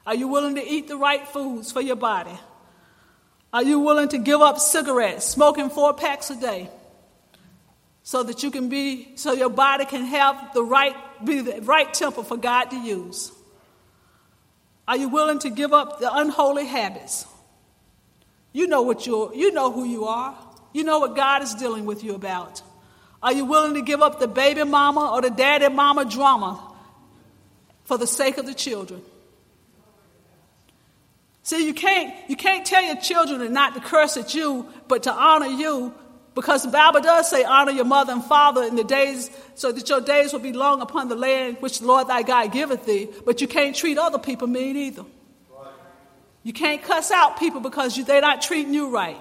Are 0.06 0.14
you 0.14 0.28
willing 0.28 0.56
to 0.56 0.66
eat 0.66 0.88
the 0.88 0.96
right 0.96 1.26
foods 1.28 1.72
for 1.72 1.80
your 1.80 1.96
body? 1.96 2.38
Are 3.52 3.62
you 3.62 3.80
willing 3.80 4.08
to 4.08 4.18
give 4.18 4.40
up 4.40 4.58
cigarettes, 4.58 5.26
smoking 5.26 5.70
four 5.70 5.94
packs 5.94 6.30
a 6.30 6.40
day? 6.40 6.70
so 8.04 8.22
that 8.22 8.42
you 8.42 8.50
can 8.50 8.68
be, 8.68 9.16
so 9.16 9.32
your 9.32 9.48
body 9.48 9.86
can 9.86 10.04
have 10.04 10.52
the 10.52 10.62
right, 10.62 10.94
be 11.24 11.40
the 11.40 11.62
right 11.62 11.92
temple 11.92 12.22
for 12.22 12.36
God 12.36 12.66
to 12.66 12.76
use? 12.76 13.32
Are 14.86 14.96
you 14.96 15.08
willing 15.08 15.38
to 15.40 15.50
give 15.50 15.72
up 15.72 16.00
the 16.00 16.14
unholy 16.14 16.66
habits? 16.66 17.26
You 18.52 18.66
know 18.66 18.82
what 18.82 19.06
you're, 19.06 19.34
you 19.34 19.52
know 19.52 19.72
who 19.72 19.84
you 19.84 20.04
are. 20.04 20.36
You 20.74 20.84
know 20.84 20.98
what 20.98 21.16
God 21.16 21.42
is 21.42 21.54
dealing 21.54 21.86
with 21.86 22.04
you 22.04 22.14
about. 22.14 22.60
Are 23.22 23.32
you 23.32 23.46
willing 23.46 23.72
to 23.72 23.80
give 23.80 24.02
up 24.02 24.20
the 24.20 24.28
baby 24.28 24.64
mama 24.64 25.12
or 25.14 25.22
the 25.22 25.30
daddy 25.30 25.70
mama 25.70 26.04
drama 26.04 26.60
for 27.84 27.98
the 27.98 28.06
sake 28.06 28.38
of 28.38 28.46
the 28.46 28.54
children? 28.54 29.02
See, 31.42 31.66
you 31.66 31.74
can't, 31.74 32.14
you 32.28 32.36
can't 32.36 32.64
tell 32.64 32.82
your 32.82 32.96
children 32.96 33.52
not 33.52 33.74
to 33.74 33.80
curse 33.80 34.16
at 34.16 34.34
you, 34.34 34.66
but 34.88 35.02
to 35.02 35.12
honor 35.12 35.46
you 35.46 35.92
because 36.34 36.64
the 36.64 36.70
Bible 36.70 37.00
does 37.00 37.30
say, 37.30 37.44
honor 37.44 37.70
your 37.70 37.84
mother 37.84 38.12
and 38.12 38.24
father 38.24 38.64
in 38.64 38.74
the 38.74 38.82
days, 38.82 39.30
so 39.54 39.70
that 39.70 39.88
your 39.88 40.00
days 40.00 40.32
will 40.32 40.40
be 40.40 40.52
long 40.52 40.80
upon 40.80 41.08
the 41.08 41.14
land 41.14 41.58
which 41.60 41.78
the 41.78 41.86
Lord 41.86 42.08
thy 42.08 42.22
God 42.22 42.50
giveth 42.50 42.86
thee. 42.86 43.08
But 43.24 43.40
you 43.40 43.46
can't 43.46 43.76
treat 43.76 43.98
other 43.98 44.18
people 44.18 44.48
mean 44.48 44.76
either. 44.76 45.04
You 46.42 46.52
can't 46.52 46.82
cuss 46.82 47.10
out 47.10 47.38
people 47.38 47.60
because 47.60 47.96
you, 47.96 48.04
they're 48.04 48.20
not 48.20 48.42
treating 48.42 48.74
you 48.74 48.90
right. 48.90 49.20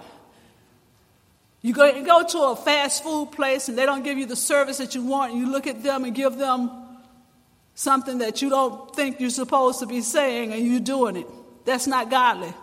You 1.61 1.73
go, 1.73 1.85
you 1.85 2.05
go 2.05 2.25
to 2.25 2.39
a 2.39 2.55
fast 2.55 3.03
food 3.03 3.31
place 3.31 3.69
and 3.69 3.77
they 3.77 3.85
don't 3.85 4.03
give 4.03 4.17
you 4.17 4.25
the 4.25 4.35
service 4.35 4.79
that 4.79 4.95
you 4.95 5.03
want, 5.03 5.33
and 5.33 5.39
you 5.39 5.51
look 5.51 5.67
at 5.67 5.83
them 5.83 6.03
and 6.03 6.15
give 6.15 6.37
them 6.37 6.71
something 7.75 8.19
that 8.19 8.41
you 8.41 8.49
don't 8.49 8.95
think 8.95 9.19
you're 9.19 9.29
supposed 9.29 9.79
to 9.79 9.85
be 9.85 10.01
saying, 10.01 10.53
and 10.53 10.65
you're 10.65 10.79
doing 10.79 11.15
it. 11.15 11.27
That's 11.65 11.87
not 11.87 12.09
godly. 12.09 12.53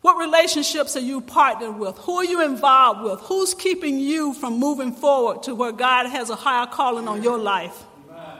What 0.00 0.18
relationships 0.18 0.96
are 0.96 1.00
you 1.00 1.20
partnered 1.20 1.76
with? 1.76 1.98
Who 1.98 2.16
are 2.16 2.24
you 2.24 2.42
involved 2.42 3.02
with? 3.02 3.20
Who's 3.20 3.52
keeping 3.52 3.98
you 3.98 4.32
from 4.32 4.58
moving 4.58 4.92
forward 4.92 5.42
to 5.42 5.54
where 5.54 5.72
God 5.72 6.06
has 6.06 6.30
a 6.30 6.36
higher 6.36 6.66
calling 6.66 7.06
on 7.06 7.22
your 7.22 7.38
life? 7.38 7.84
Amen. 8.08 8.38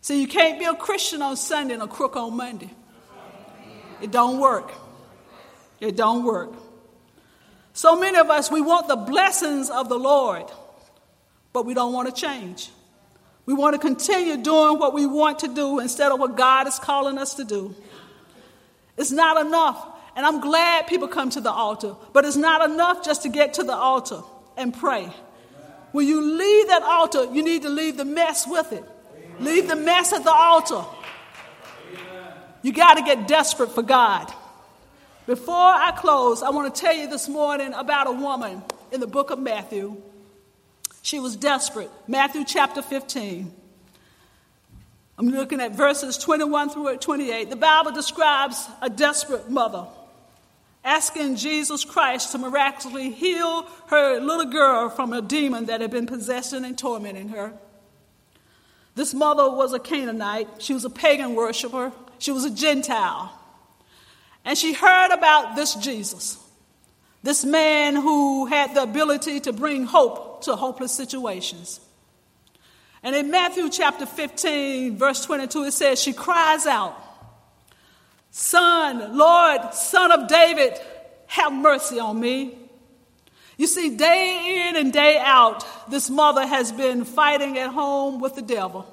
See, 0.00 0.20
you 0.22 0.26
can't 0.26 0.58
be 0.58 0.64
a 0.64 0.74
Christian 0.74 1.20
on 1.20 1.36
Sunday 1.36 1.74
and 1.74 1.82
a 1.82 1.86
crook 1.86 2.16
on 2.16 2.34
Monday. 2.34 2.70
It 4.00 4.10
don't 4.10 4.40
work. 4.40 4.72
It 5.80 5.96
don't 5.96 6.24
work. 6.24 6.54
So 7.74 7.98
many 7.98 8.18
of 8.18 8.30
us, 8.30 8.50
we 8.50 8.62
want 8.62 8.88
the 8.88 8.96
blessings 8.96 9.68
of 9.68 9.90
the 9.90 9.98
Lord, 9.98 10.50
but 11.52 11.66
we 11.66 11.74
don't 11.74 11.92
want 11.92 12.14
to 12.14 12.20
change. 12.20 12.70
We 13.44 13.54
want 13.54 13.74
to 13.74 13.78
continue 13.78 14.36
doing 14.36 14.78
what 14.78 14.94
we 14.94 15.06
want 15.06 15.40
to 15.40 15.48
do 15.48 15.80
instead 15.80 16.12
of 16.12 16.20
what 16.20 16.36
God 16.36 16.68
is 16.68 16.78
calling 16.78 17.18
us 17.18 17.34
to 17.34 17.44
do. 17.44 17.74
It's 18.96 19.10
not 19.10 19.44
enough 19.44 19.92
and 20.14 20.26
I'm 20.26 20.40
glad 20.40 20.86
people 20.86 21.08
come 21.08 21.30
to 21.30 21.40
the 21.40 21.50
altar, 21.50 21.94
but 22.12 22.24
it's 22.24 22.36
not 22.36 22.68
enough 22.68 23.04
just 23.04 23.22
to 23.22 23.28
get 23.28 23.54
to 23.54 23.64
the 23.64 23.74
altar 23.74 24.20
and 24.56 24.74
pray. 24.74 25.10
When 25.92 26.06
you 26.06 26.20
leave 26.20 26.68
that 26.68 26.82
altar, 26.82 27.32
you 27.32 27.42
need 27.42 27.62
to 27.62 27.68
leave 27.68 27.96
the 27.96 28.04
mess 28.04 28.46
with 28.46 28.72
it. 28.72 28.84
Leave 29.40 29.68
the 29.68 29.76
mess 29.76 30.12
at 30.12 30.24
the 30.24 30.32
altar. 30.32 30.84
You 32.62 32.72
got 32.72 32.94
to 32.94 33.02
get 33.02 33.26
desperate 33.26 33.72
for 33.72 33.82
God. 33.82 34.32
Before 35.26 35.54
I 35.56 35.92
close, 35.92 36.42
I 36.42 36.50
want 36.50 36.74
to 36.74 36.80
tell 36.80 36.94
you 36.94 37.08
this 37.08 37.28
morning 37.28 37.72
about 37.72 38.06
a 38.06 38.12
woman 38.12 38.62
in 38.90 39.00
the 39.00 39.06
book 39.06 39.30
of 39.30 39.38
Matthew. 39.38 40.00
She 41.02 41.20
was 41.20 41.36
desperate. 41.36 41.90
Matthew 42.06 42.44
chapter 42.44 42.80
15. 42.80 43.52
I'm 45.18 45.28
looking 45.28 45.60
at 45.60 45.72
verses 45.72 46.16
21 46.16 46.70
through 46.70 46.96
28. 46.96 47.50
The 47.50 47.56
Bible 47.56 47.92
describes 47.92 48.66
a 48.80 48.88
desperate 48.88 49.50
mother 49.50 49.86
asking 50.84 51.36
Jesus 51.36 51.84
Christ 51.84 52.32
to 52.32 52.38
miraculously 52.38 53.10
heal 53.10 53.66
her 53.88 54.18
little 54.20 54.50
girl 54.50 54.88
from 54.88 55.12
a 55.12 55.22
demon 55.22 55.66
that 55.66 55.80
had 55.80 55.90
been 55.90 56.06
possessing 56.06 56.64
and 56.64 56.76
tormenting 56.76 57.28
her. 57.28 57.52
This 58.94 59.14
mother 59.14 59.48
was 59.50 59.72
a 59.72 59.78
Canaanite. 59.78 60.48
She 60.58 60.74
was 60.74 60.84
a 60.84 60.90
pagan 60.90 61.34
worshiper. 61.34 61.92
She 62.18 62.30
was 62.30 62.44
a 62.44 62.50
Gentile. 62.50 63.32
And 64.44 64.58
she 64.58 64.72
heard 64.72 65.12
about 65.12 65.56
this 65.56 65.74
Jesus, 65.74 66.36
this 67.22 67.44
man 67.44 67.94
who 67.94 68.46
had 68.46 68.74
the 68.74 68.82
ability 68.82 69.40
to 69.40 69.52
bring 69.52 69.84
hope 69.84 70.42
to 70.44 70.56
hopeless 70.56 70.92
situations. 70.92 71.80
And 73.02 73.14
in 73.16 73.30
Matthew 73.30 73.68
chapter 73.70 74.06
15, 74.06 74.96
verse 74.96 75.24
22, 75.24 75.64
it 75.64 75.72
says, 75.72 76.00
She 76.00 76.12
cries 76.12 76.66
out, 76.66 76.96
Son, 78.30 79.16
Lord, 79.16 79.74
Son 79.74 80.12
of 80.12 80.28
David, 80.28 80.78
have 81.26 81.52
mercy 81.52 81.98
on 81.98 82.18
me. 82.18 82.58
You 83.56 83.66
see, 83.66 83.96
day 83.96 84.68
in 84.68 84.76
and 84.76 84.92
day 84.92 85.18
out, 85.18 85.64
this 85.90 86.08
mother 86.08 86.46
has 86.46 86.72
been 86.72 87.04
fighting 87.04 87.58
at 87.58 87.70
home 87.70 88.20
with 88.20 88.34
the 88.34 88.42
devil. 88.42 88.86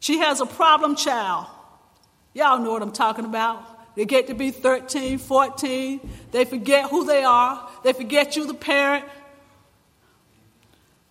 She 0.00 0.18
has 0.18 0.40
a 0.40 0.46
problem 0.46 0.96
child. 0.96 1.46
Y'all 2.34 2.58
know 2.58 2.72
what 2.72 2.82
I'm 2.82 2.92
talking 2.92 3.24
about. 3.24 3.71
They 3.94 4.04
get 4.04 4.28
to 4.28 4.34
be 4.34 4.50
13, 4.50 5.18
14. 5.18 6.10
They 6.30 6.44
forget 6.44 6.90
who 6.90 7.04
they 7.04 7.24
are. 7.24 7.68
They 7.84 7.92
forget 7.92 8.36
you, 8.36 8.46
the 8.46 8.54
parent. 8.54 9.04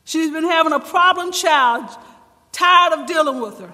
She's 0.03 0.31
been 0.31 0.43
having 0.43 0.73
a 0.73 0.79
problem 0.79 1.31
child, 1.31 1.89
tired 2.51 2.99
of 2.99 3.07
dealing 3.07 3.39
with 3.39 3.59
her. 3.59 3.71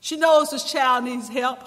She 0.00 0.16
knows 0.16 0.50
this 0.50 0.64
child 0.64 1.04
needs 1.04 1.28
help. 1.28 1.58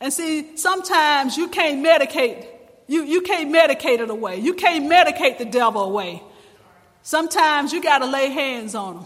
And 0.00 0.12
see, 0.12 0.56
sometimes 0.56 1.36
you 1.36 1.48
can't 1.48 1.84
medicate. 1.84 2.46
You, 2.86 3.04
you 3.04 3.22
can't 3.22 3.54
medicate 3.54 4.00
it 4.00 4.10
away. 4.10 4.38
You 4.38 4.54
can't 4.54 4.90
medicate 4.90 5.38
the 5.38 5.44
devil 5.44 5.82
away. 5.82 6.22
Sometimes 7.02 7.72
you 7.72 7.82
got 7.82 7.98
to 7.98 8.06
lay 8.06 8.30
hands 8.30 8.74
on 8.74 8.98
him. 8.98 9.04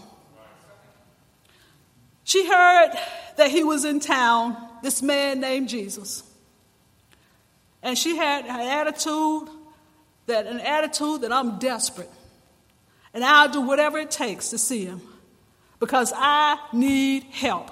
She 2.23 2.47
heard 2.47 2.91
that 3.37 3.51
he 3.51 3.63
was 3.63 3.85
in 3.85 3.99
town, 3.99 4.57
this 4.81 5.01
man 5.01 5.39
named 5.39 5.69
Jesus. 5.69 6.23
And 7.81 7.97
she 7.97 8.15
had 8.15 8.45
an 8.45 8.61
attitude 8.61 9.49
that 10.25 10.47
an 10.47 10.59
attitude 10.59 11.21
that 11.21 11.31
I'm 11.31 11.59
desperate. 11.59 12.09
And 13.13 13.23
I'll 13.23 13.49
do 13.49 13.61
whatever 13.61 13.97
it 13.97 14.11
takes 14.11 14.49
to 14.49 14.57
see 14.57 14.85
him 14.85 15.01
because 15.79 16.11
I 16.15 16.57
need 16.73 17.23
help. 17.25 17.71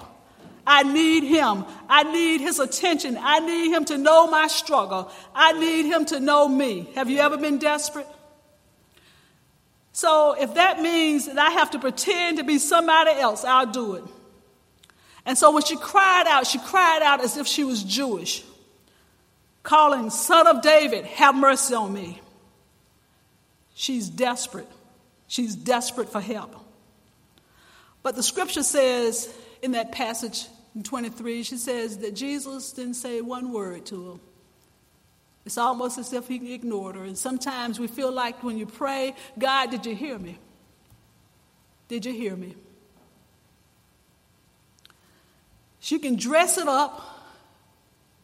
I 0.66 0.82
need 0.82 1.24
him. 1.24 1.64
I 1.88 2.04
need 2.04 2.40
his 2.40 2.58
attention. 2.58 3.18
I 3.20 3.40
need 3.40 3.74
him 3.74 3.84
to 3.86 3.98
know 3.98 4.26
my 4.26 4.46
struggle. 4.46 5.10
I 5.34 5.52
need 5.52 5.84
him 5.84 6.06
to 6.06 6.20
know 6.20 6.48
me. 6.48 6.88
Have 6.94 7.10
you 7.10 7.18
ever 7.18 7.36
been 7.36 7.58
desperate? 7.58 8.06
So, 9.92 10.34
if 10.38 10.54
that 10.54 10.80
means 10.80 11.26
that 11.26 11.38
I 11.38 11.50
have 11.50 11.70
to 11.72 11.78
pretend 11.78 12.38
to 12.38 12.44
be 12.44 12.58
somebody 12.58 13.12
else, 13.12 13.44
I'll 13.44 13.66
do 13.66 13.94
it. 13.94 14.04
And 15.26 15.38
so, 15.38 15.52
when 15.52 15.62
she 15.62 15.76
cried 15.76 16.24
out, 16.26 16.46
she 16.46 16.58
cried 16.58 17.00
out 17.02 17.22
as 17.22 17.36
if 17.36 17.46
she 17.46 17.64
was 17.64 17.82
Jewish, 17.82 18.44
calling, 19.62 20.10
Son 20.10 20.46
of 20.46 20.62
David, 20.62 21.06
have 21.06 21.34
mercy 21.34 21.74
on 21.74 21.92
me. 21.92 22.20
She's 23.74 24.08
desperate. 24.08 24.68
She's 25.26 25.56
desperate 25.56 26.10
for 26.10 26.20
help. 26.20 26.54
But 28.02 28.16
the 28.16 28.22
scripture 28.22 28.62
says 28.62 29.34
in 29.62 29.72
that 29.72 29.92
passage 29.92 30.46
in 30.74 30.82
23, 30.82 31.42
she 31.42 31.56
says 31.56 31.98
that 31.98 32.14
Jesus 32.14 32.72
didn't 32.72 32.94
say 32.94 33.20
one 33.20 33.52
word 33.52 33.86
to 33.86 34.12
her. 34.12 34.18
It's 35.46 35.58
almost 35.58 35.98
as 35.98 36.12
if 36.12 36.28
he 36.28 36.54
ignored 36.54 36.96
her. 36.96 37.04
And 37.04 37.16
sometimes 37.16 37.78
we 37.78 37.86
feel 37.86 38.12
like 38.12 38.42
when 38.42 38.58
you 38.58 38.66
pray, 38.66 39.14
God, 39.38 39.70
did 39.70 39.86
you 39.86 39.94
hear 39.94 40.18
me? 40.18 40.38
Did 41.88 42.04
you 42.04 42.12
hear 42.12 42.34
me? 42.34 42.54
She 45.84 45.98
can 45.98 46.16
dress 46.16 46.56
it 46.56 46.66
up. 46.66 46.98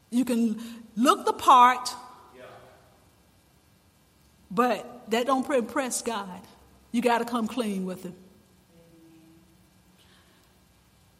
You 0.08 0.24
can 0.24 0.58
look 0.96 1.26
the 1.26 1.34
part. 1.34 1.94
But 4.50 5.10
that 5.10 5.26
don't 5.26 5.48
impress 5.50 6.00
God. 6.00 6.40
You 6.90 7.02
got 7.02 7.18
to 7.18 7.26
come 7.26 7.46
clean 7.46 7.84
with 7.84 8.02
him. 8.02 8.14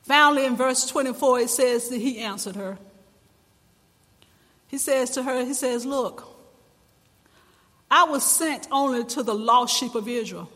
Finally, 0.04 0.46
in 0.46 0.56
verse 0.56 0.86
24, 0.86 1.40
it 1.40 1.50
says 1.50 1.90
that 1.90 1.98
he 1.98 2.20
answered 2.20 2.56
her. 2.56 2.78
He 4.68 4.78
says 4.78 5.10
to 5.10 5.22
her, 5.22 5.44
He 5.44 5.52
says, 5.52 5.84
Look, 5.84 6.26
I 7.90 8.04
was 8.04 8.24
sent 8.24 8.66
only 8.72 9.04
to 9.04 9.22
the 9.22 9.34
lost 9.34 9.76
sheep 9.76 9.94
of 9.94 10.08
Israel. 10.08 10.50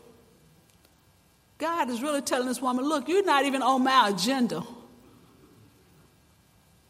God 1.59 1.91
is 1.91 2.01
really 2.01 2.23
telling 2.23 2.47
this 2.47 2.59
woman, 2.59 2.85
Look, 2.85 3.07
you're 3.07 3.23
not 3.23 3.45
even 3.45 3.61
on 3.61 3.83
my 3.83 4.09
agenda. 4.09 4.63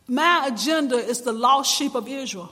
My 0.07 0.49
agenda 0.51 0.95
is 0.95 1.21
the 1.21 1.31
lost 1.31 1.73
sheep 1.73 1.95
of 1.95 2.07
Israel. 2.07 2.51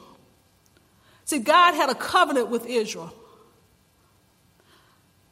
See, 1.25 1.39
God 1.39 1.73
had 1.75 1.89
a 1.89 1.95
covenant 1.95 2.49
with 2.49 2.65
Israel. 2.65 3.13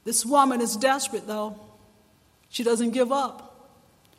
This 0.03 0.25
woman 0.25 0.61
is 0.61 0.75
desperate, 0.75 1.27
though. 1.27 1.59
She 2.49 2.63
doesn't 2.63 2.91
give 2.91 3.11
up. 3.11 3.47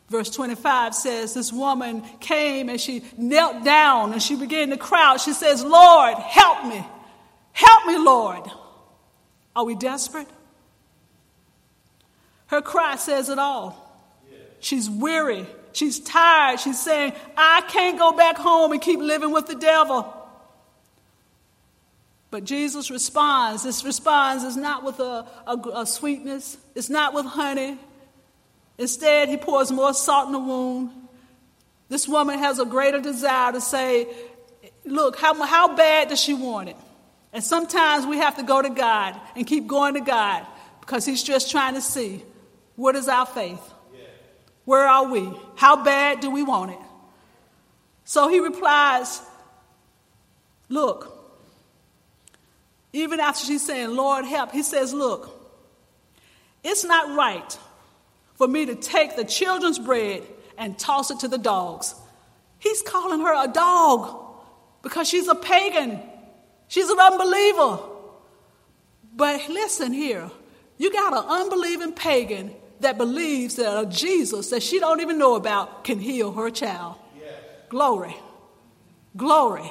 Verse 0.08 0.30
25 0.30 0.94
says, 0.94 1.34
This 1.34 1.52
woman 1.52 2.02
came 2.20 2.68
and 2.68 2.80
she 2.80 3.02
knelt 3.16 3.64
down 3.64 4.12
and 4.12 4.22
she 4.22 4.36
began 4.36 4.70
to 4.70 4.76
cry. 4.76 5.16
She 5.16 5.32
says, 5.32 5.64
Lord, 5.64 6.14
help 6.16 6.66
me. 6.66 6.84
Help 7.52 7.86
me, 7.86 7.96
Lord. 7.96 8.42
Are 9.56 9.64
we 9.64 9.74
desperate? 9.74 10.28
Her 12.46 12.60
cry 12.60 12.96
says 12.96 13.30
it 13.30 13.38
all. 13.38 13.78
She's 14.60 14.88
weary. 14.88 15.46
She's 15.72 16.00
tired. 16.00 16.60
She's 16.60 16.80
saying, 16.80 17.12
I 17.36 17.62
can't 17.68 17.98
go 17.98 18.12
back 18.12 18.36
home 18.36 18.72
and 18.72 18.80
keep 18.80 19.00
living 19.00 19.32
with 19.32 19.46
the 19.46 19.54
devil. 19.54 20.14
But 22.30 22.44
Jesus 22.44 22.90
responds. 22.90 23.62
This 23.62 23.84
response 23.84 24.42
is 24.42 24.56
not 24.56 24.84
with 24.84 25.00
a, 25.00 25.26
a, 25.46 25.56
a 25.74 25.86
sweetness, 25.86 26.56
it's 26.74 26.88
not 26.88 27.14
with 27.14 27.26
honey. 27.26 27.78
Instead, 28.78 29.28
he 29.28 29.36
pours 29.36 29.70
more 29.70 29.92
salt 29.92 30.26
in 30.26 30.32
the 30.32 30.38
wound. 30.38 30.90
This 31.88 32.08
woman 32.08 32.38
has 32.38 32.58
a 32.58 32.64
greater 32.64 33.00
desire 33.00 33.52
to 33.52 33.60
say, 33.60 34.08
Look, 34.84 35.18
how, 35.18 35.34
how 35.44 35.76
bad 35.76 36.08
does 36.08 36.20
she 36.20 36.34
want 36.34 36.70
it? 36.70 36.76
And 37.32 37.44
sometimes 37.44 38.06
we 38.06 38.16
have 38.16 38.36
to 38.36 38.42
go 38.42 38.60
to 38.60 38.70
God 38.70 39.20
and 39.36 39.46
keep 39.46 39.66
going 39.66 39.94
to 39.94 40.00
God 40.00 40.46
because 40.80 41.04
He's 41.04 41.22
just 41.22 41.50
trying 41.50 41.74
to 41.74 41.80
see 41.80 42.22
what 42.76 42.96
is 42.96 43.08
our 43.08 43.26
faith? 43.26 43.60
Where 44.64 44.86
are 44.86 45.10
we? 45.10 45.32
How 45.56 45.82
bad 45.82 46.20
do 46.20 46.30
we 46.30 46.42
want 46.42 46.72
it? 46.72 46.78
So 48.04 48.28
he 48.28 48.40
replies, 48.40 49.20
Look, 50.68 51.12
even 52.92 53.20
after 53.20 53.44
she's 53.44 53.64
saying, 53.64 53.94
Lord, 53.94 54.24
help, 54.24 54.52
he 54.52 54.62
says, 54.62 54.92
Look, 54.92 55.30
it's 56.62 56.84
not 56.84 57.16
right 57.16 57.58
for 58.34 58.46
me 58.46 58.66
to 58.66 58.74
take 58.74 59.16
the 59.16 59.24
children's 59.24 59.78
bread 59.78 60.22
and 60.56 60.78
toss 60.78 61.10
it 61.10 61.20
to 61.20 61.28
the 61.28 61.38
dogs. 61.38 61.94
He's 62.58 62.82
calling 62.82 63.20
her 63.20 63.44
a 63.44 63.52
dog 63.52 64.36
because 64.82 65.08
she's 65.08 65.28
a 65.28 65.34
pagan, 65.34 66.00
she's 66.68 66.88
an 66.88 66.98
unbeliever. 66.98 67.80
But 69.14 69.48
listen 69.48 69.92
here, 69.92 70.30
you 70.78 70.92
got 70.92 71.12
an 71.12 71.28
unbelieving 71.28 71.92
pagan 71.92 72.54
that 72.82 72.98
believes 72.98 73.56
that 73.56 73.80
a 73.80 73.86
Jesus 73.86 74.50
that 74.50 74.62
she 74.62 74.78
don't 74.78 75.00
even 75.00 75.18
know 75.18 75.34
about 75.34 75.84
can 75.84 75.98
heal 75.98 76.32
her 76.32 76.50
child. 76.50 76.96
Yes. 77.18 77.34
Glory. 77.68 78.16
Glory. 79.16 79.70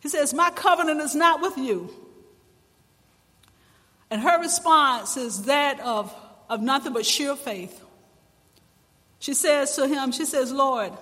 He 0.00 0.08
says, 0.08 0.32
My 0.32 0.50
covenant 0.50 1.00
is 1.00 1.14
not 1.14 1.40
with 1.40 1.58
you. 1.58 1.90
And 4.10 4.20
her 4.20 4.40
response 4.40 5.16
is 5.16 5.44
that 5.44 5.78
of, 5.80 6.14
of 6.48 6.60
nothing 6.60 6.92
but 6.92 7.06
sheer 7.06 7.36
faith. 7.36 7.80
She 9.20 9.34
says 9.34 9.76
to 9.76 9.86
him, 9.86 10.12
She 10.12 10.24
says, 10.24 10.50
Lord, 10.50 10.92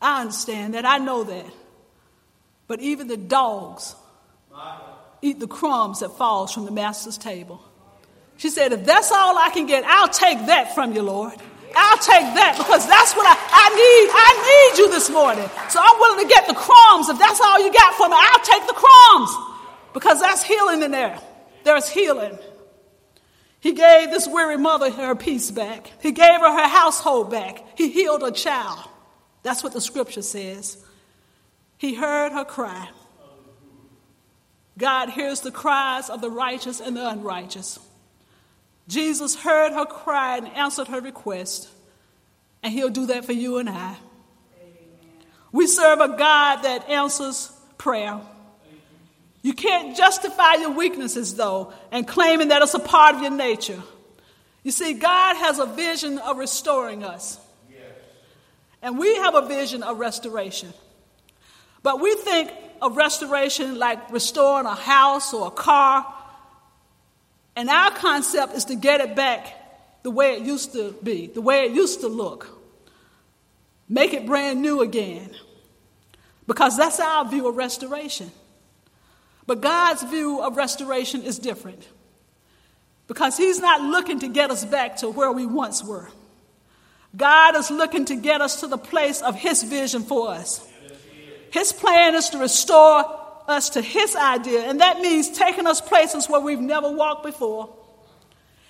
I 0.00 0.20
understand 0.22 0.74
that. 0.74 0.86
I 0.86 0.98
know 0.98 1.24
that. 1.24 1.46
But 2.66 2.80
even 2.80 3.08
the 3.08 3.16
dogs 3.16 3.94
eat 5.20 5.40
the 5.40 5.48
crumbs 5.48 6.00
that 6.00 6.10
falls 6.10 6.52
from 6.52 6.64
the 6.64 6.70
master's 6.70 7.18
table. 7.18 7.62
She 8.38 8.50
said, 8.50 8.72
If 8.72 8.84
that's 8.86 9.12
all 9.12 9.36
I 9.36 9.50
can 9.50 9.66
get, 9.66 9.84
I'll 9.84 10.08
take 10.08 10.46
that 10.46 10.74
from 10.74 10.94
you, 10.94 11.02
Lord. 11.02 11.34
I'll 11.76 11.98
take 11.98 12.24
that 12.38 12.54
because 12.56 12.86
that's 12.88 13.14
what 13.14 13.26
I, 13.26 13.36
I 13.36 13.68
need. 13.74 14.08
I 14.14 14.30
need 14.72 14.78
you 14.78 14.90
this 14.90 15.10
morning. 15.10 15.48
So 15.68 15.80
I'm 15.82 15.98
willing 16.00 16.26
to 16.26 16.32
get 16.32 16.46
the 16.46 16.54
crumbs. 16.54 17.08
If 17.08 17.18
that's 17.18 17.40
all 17.40 17.60
you 17.60 17.72
got 17.72 17.94
for 17.94 18.08
me, 18.08 18.14
I'll 18.16 18.44
take 18.44 18.66
the 18.66 18.74
crumbs 18.74 19.30
because 19.92 20.20
that's 20.20 20.42
healing 20.42 20.82
in 20.82 20.92
there. 20.92 21.20
There's 21.64 21.88
healing. 21.88 22.38
He 23.60 23.72
gave 23.72 24.10
this 24.10 24.28
weary 24.28 24.56
mother 24.56 24.90
her 24.90 25.14
peace 25.16 25.50
back. 25.50 25.90
He 26.00 26.12
gave 26.12 26.40
her 26.40 26.52
her 26.52 26.68
household 26.68 27.30
back. 27.30 27.64
He 27.76 27.90
healed 27.90 28.22
her 28.22 28.30
child. 28.30 28.78
That's 29.42 29.64
what 29.64 29.72
the 29.72 29.80
scripture 29.80 30.22
says. 30.22 30.82
He 31.76 31.94
heard 31.94 32.32
her 32.32 32.44
cry. 32.44 32.88
God 34.78 35.10
hears 35.10 35.40
the 35.40 35.50
cries 35.50 36.08
of 36.08 36.20
the 36.20 36.30
righteous 36.30 36.80
and 36.80 36.96
the 36.96 37.08
unrighteous. 37.08 37.80
Jesus 38.88 39.36
heard 39.36 39.72
her 39.72 39.84
cry 39.84 40.38
and 40.38 40.48
answered 40.48 40.88
her 40.88 41.00
request, 41.00 41.68
and 42.62 42.72
he'll 42.72 42.88
do 42.88 43.06
that 43.06 43.24
for 43.24 43.32
you 43.32 43.58
and 43.58 43.68
I. 43.68 43.96
We 45.52 45.66
serve 45.66 46.00
a 46.00 46.08
God 46.08 46.62
that 46.62 46.88
answers 46.88 47.52
prayer. 47.76 48.20
You 49.42 49.52
can't 49.52 49.96
justify 49.96 50.54
your 50.54 50.70
weaknesses, 50.70 51.34
though, 51.34 51.72
and 51.92 52.08
claiming 52.08 52.48
that 52.48 52.62
it's 52.62 52.74
a 52.74 52.78
part 52.78 53.14
of 53.14 53.22
your 53.22 53.30
nature. 53.30 53.80
You 54.62 54.72
see, 54.72 54.94
God 54.94 55.36
has 55.36 55.58
a 55.58 55.66
vision 55.66 56.18
of 56.18 56.38
restoring 56.38 57.04
us. 57.04 57.38
And 58.80 58.98
we 58.98 59.14
have 59.16 59.34
a 59.34 59.46
vision 59.46 59.82
of 59.82 59.98
restoration. 59.98 60.72
But 61.82 62.00
we 62.00 62.14
think 62.14 62.50
of 62.80 62.96
restoration 62.96 63.78
like 63.78 64.10
restoring 64.12 64.66
a 64.66 64.74
house 64.74 65.34
or 65.34 65.48
a 65.48 65.50
car 65.50 66.06
and 67.58 67.68
our 67.68 67.90
concept 67.90 68.54
is 68.54 68.66
to 68.66 68.76
get 68.76 69.00
it 69.00 69.16
back 69.16 69.52
the 70.04 70.12
way 70.12 70.34
it 70.34 70.42
used 70.42 70.74
to 70.74 70.94
be, 71.02 71.26
the 71.26 71.40
way 71.40 71.64
it 71.64 71.72
used 71.72 72.02
to 72.02 72.06
look. 72.06 72.56
Make 73.88 74.12
it 74.12 74.26
brand 74.26 74.62
new 74.62 74.80
again. 74.80 75.34
Because 76.46 76.76
that's 76.76 77.00
our 77.00 77.28
view 77.28 77.48
of 77.48 77.56
restoration. 77.56 78.30
But 79.44 79.60
God's 79.60 80.04
view 80.04 80.40
of 80.40 80.56
restoration 80.56 81.24
is 81.24 81.40
different. 81.40 81.84
Because 83.08 83.36
He's 83.36 83.58
not 83.58 83.80
looking 83.80 84.20
to 84.20 84.28
get 84.28 84.52
us 84.52 84.64
back 84.64 84.98
to 84.98 85.08
where 85.08 85.32
we 85.32 85.44
once 85.44 85.82
were. 85.82 86.08
God 87.16 87.56
is 87.56 87.72
looking 87.72 88.04
to 88.04 88.14
get 88.14 88.40
us 88.40 88.60
to 88.60 88.68
the 88.68 88.78
place 88.78 89.20
of 89.20 89.34
His 89.34 89.64
vision 89.64 90.04
for 90.04 90.30
us. 90.30 90.64
His 91.50 91.72
plan 91.72 92.14
is 92.14 92.28
to 92.28 92.38
restore 92.38 93.04
us 93.48 93.70
to 93.70 93.82
His 93.82 94.14
idea, 94.14 94.60
and 94.60 94.80
that 94.80 95.00
means 95.00 95.30
taking 95.30 95.66
us 95.66 95.80
places 95.80 96.28
where 96.28 96.40
we've 96.40 96.60
never 96.60 96.90
walked 96.90 97.24
before. 97.24 97.74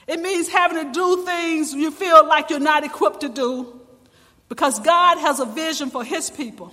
It 0.06 0.20
means 0.20 0.48
having 0.48 0.86
to 0.86 0.92
do 0.92 1.24
things 1.26 1.74
you 1.74 1.90
feel 1.90 2.26
like 2.26 2.48
you're 2.48 2.60
not 2.60 2.84
equipped 2.84 3.20
to 3.20 3.28
do 3.28 3.80
because 4.48 4.80
God 4.80 5.18
has 5.18 5.40
a 5.40 5.44
vision 5.44 5.90
for 5.90 6.02
His 6.02 6.30
people. 6.30 6.72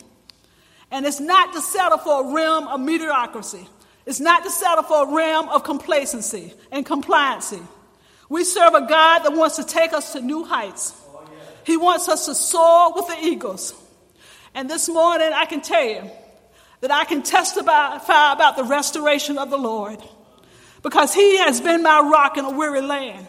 And 0.92 1.06
it's 1.06 1.20
not 1.20 1.52
to 1.54 1.62
settle 1.62 1.98
for 1.98 2.30
a 2.30 2.34
realm 2.34 2.68
of 2.68 2.80
mediocrity. 2.80 3.68
It's 4.06 4.20
not 4.20 4.44
to 4.44 4.52
settle 4.52 4.84
for 4.84 5.10
a 5.10 5.14
realm 5.14 5.50
of 5.50 5.64
complacency 5.64 6.54
and 6.72 6.86
compliancy. 6.86 7.62
We 8.30 8.44
serve 8.44 8.74
a 8.74 8.88
God 8.88 9.20
that 9.20 9.34
wants 9.34 9.58
to 9.58 9.64
take 9.66 9.94
us 9.94 10.14
to 10.14 10.22
new 10.22 10.44
heights. 10.44 10.94
He 11.66 11.78
wants 11.78 12.08
us 12.08 12.28
to 12.28 12.36
soar 12.36 12.94
with 12.94 13.08
the 13.08 13.18
eagles. 13.22 13.74
And 14.54 14.70
this 14.70 14.88
morning, 14.88 15.32
I 15.34 15.46
can 15.46 15.62
tell 15.62 15.84
you, 15.84 16.10
that 16.82 16.92
I 16.92 17.06
can 17.06 17.24
testify 17.24 17.98
about 17.98 18.58
the 18.58 18.64
restoration 18.64 19.38
of 19.38 19.50
the 19.50 19.58
Lord 19.58 20.02
because 20.84 21.14
He 21.14 21.38
has 21.38 21.62
been 21.62 21.82
my 21.82 22.00
rock 22.00 22.38
in 22.38 22.46
a 22.46 22.52
weary 22.52 22.82
land. 22.82 23.28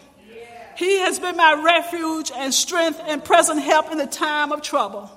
He 0.76 0.98
has 0.98 1.18
been 1.18 1.36
my 1.36 1.62
refuge 1.64 2.30
and 2.36 2.52
strength 2.52 3.00
and 3.06 3.24
present 3.24 3.62
help 3.62 3.90
in 3.90 3.98
the 3.98 4.06
time 4.06 4.52
of 4.52 4.60
trouble. 4.60 5.10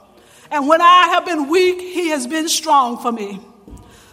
And 0.49 0.67
when 0.67 0.81
I 0.81 1.09
have 1.13 1.25
been 1.25 1.49
weak, 1.49 1.81
He 1.81 2.09
has 2.09 2.27
been 2.27 2.47
strong 2.47 2.97
for 2.97 3.11
me. 3.11 3.41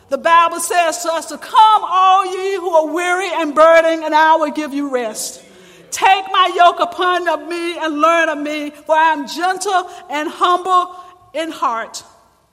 The 0.08 0.18
Bible 0.18 0.60
says 0.60 1.02
to 1.02 1.12
us 1.12 1.26
to 1.26 1.38
come, 1.38 1.82
all 1.84 2.26
ye 2.26 2.56
who 2.56 2.70
are 2.70 2.92
weary 2.92 3.28
and 3.32 3.54
burdened, 3.54 4.02
and 4.04 4.14
I 4.14 4.36
will 4.36 4.50
give 4.50 4.74
you 4.74 4.92
rest. 4.92 5.42
Take 5.90 6.24
my 6.32 6.52
yoke 6.54 6.80
upon 6.80 7.48
me 7.48 7.78
and 7.78 8.00
learn 8.00 8.28
of 8.28 8.38
me, 8.38 8.70
for 8.70 8.94
I 8.94 9.12
am 9.12 9.28
gentle 9.28 9.90
and 10.10 10.28
humble 10.28 10.96
in 11.32 11.50
heart 11.50 12.02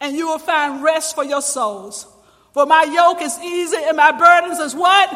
and 0.03 0.17
you 0.17 0.27
will 0.27 0.37
find 0.37 0.83
rest 0.83 1.15
for 1.15 1.23
your 1.23 1.41
souls. 1.41 2.05
For 2.51 2.65
my 2.65 2.83
yoke 2.83 3.21
is 3.21 3.39
easy 3.39 3.77
and 3.79 3.95
my 3.95 4.11
burdens 4.11 4.59
is 4.59 4.75
what? 4.75 5.09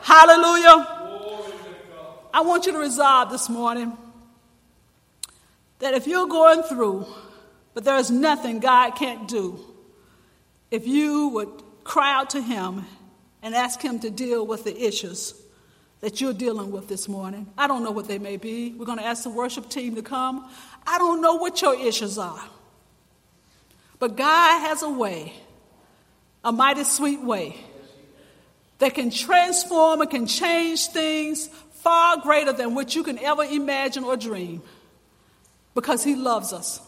Hallelujah. 0.00 0.94
I 2.32 2.40
want 2.40 2.64
you 2.64 2.72
to 2.72 2.78
resolve 2.78 3.30
this 3.30 3.50
morning 3.50 3.94
that 5.80 5.92
if 5.92 6.06
you're 6.06 6.26
going 6.26 6.62
through, 6.62 7.06
but 7.74 7.84
there 7.84 7.96
is 7.96 8.10
nothing 8.10 8.60
God 8.60 8.92
can't 8.92 9.28
do, 9.28 9.60
if 10.70 10.86
you 10.86 11.28
would 11.28 11.50
cry 11.84 12.14
out 12.14 12.30
to 12.30 12.40
Him 12.40 12.86
and 13.42 13.54
ask 13.54 13.82
Him 13.82 13.98
to 14.00 14.08
deal 14.08 14.46
with 14.46 14.64
the 14.64 14.86
issues 14.86 15.34
that 16.00 16.22
you're 16.22 16.32
dealing 16.32 16.70
with 16.70 16.88
this 16.88 17.08
morning. 17.08 17.46
I 17.58 17.66
don't 17.66 17.84
know 17.84 17.90
what 17.90 18.08
they 18.08 18.18
may 18.18 18.38
be. 18.38 18.72
We're 18.72 18.86
going 18.86 18.98
to 18.98 19.04
ask 19.04 19.24
the 19.24 19.30
worship 19.30 19.68
team 19.68 19.96
to 19.96 20.02
come. 20.02 20.48
I 20.86 20.96
don't 20.96 21.20
know 21.20 21.34
what 21.34 21.60
your 21.60 21.78
issues 21.78 22.16
are. 22.16 22.42
But 23.98 24.16
God 24.16 24.60
has 24.60 24.82
a 24.82 24.90
way, 24.90 25.32
a 26.44 26.52
mighty 26.52 26.84
sweet 26.84 27.20
way, 27.20 27.56
that 28.78 28.94
can 28.94 29.10
transform 29.10 30.02
and 30.02 30.10
can 30.10 30.26
change 30.26 30.86
things 30.88 31.48
far 31.72 32.18
greater 32.18 32.52
than 32.52 32.74
what 32.74 32.94
you 32.94 33.02
can 33.02 33.18
ever 33.18 33.44
imagine 33.44 34.04
or 34.04 34.16
dream 34.16 34.62
because 35.74 36.04
He 36.04 36.14
loves 36.14 36.52
us. 36.52 36.80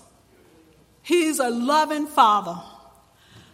He's 1.02 1.38
a 1.38 1.48
loving 1.48 2.06
Father. 2.06 2.60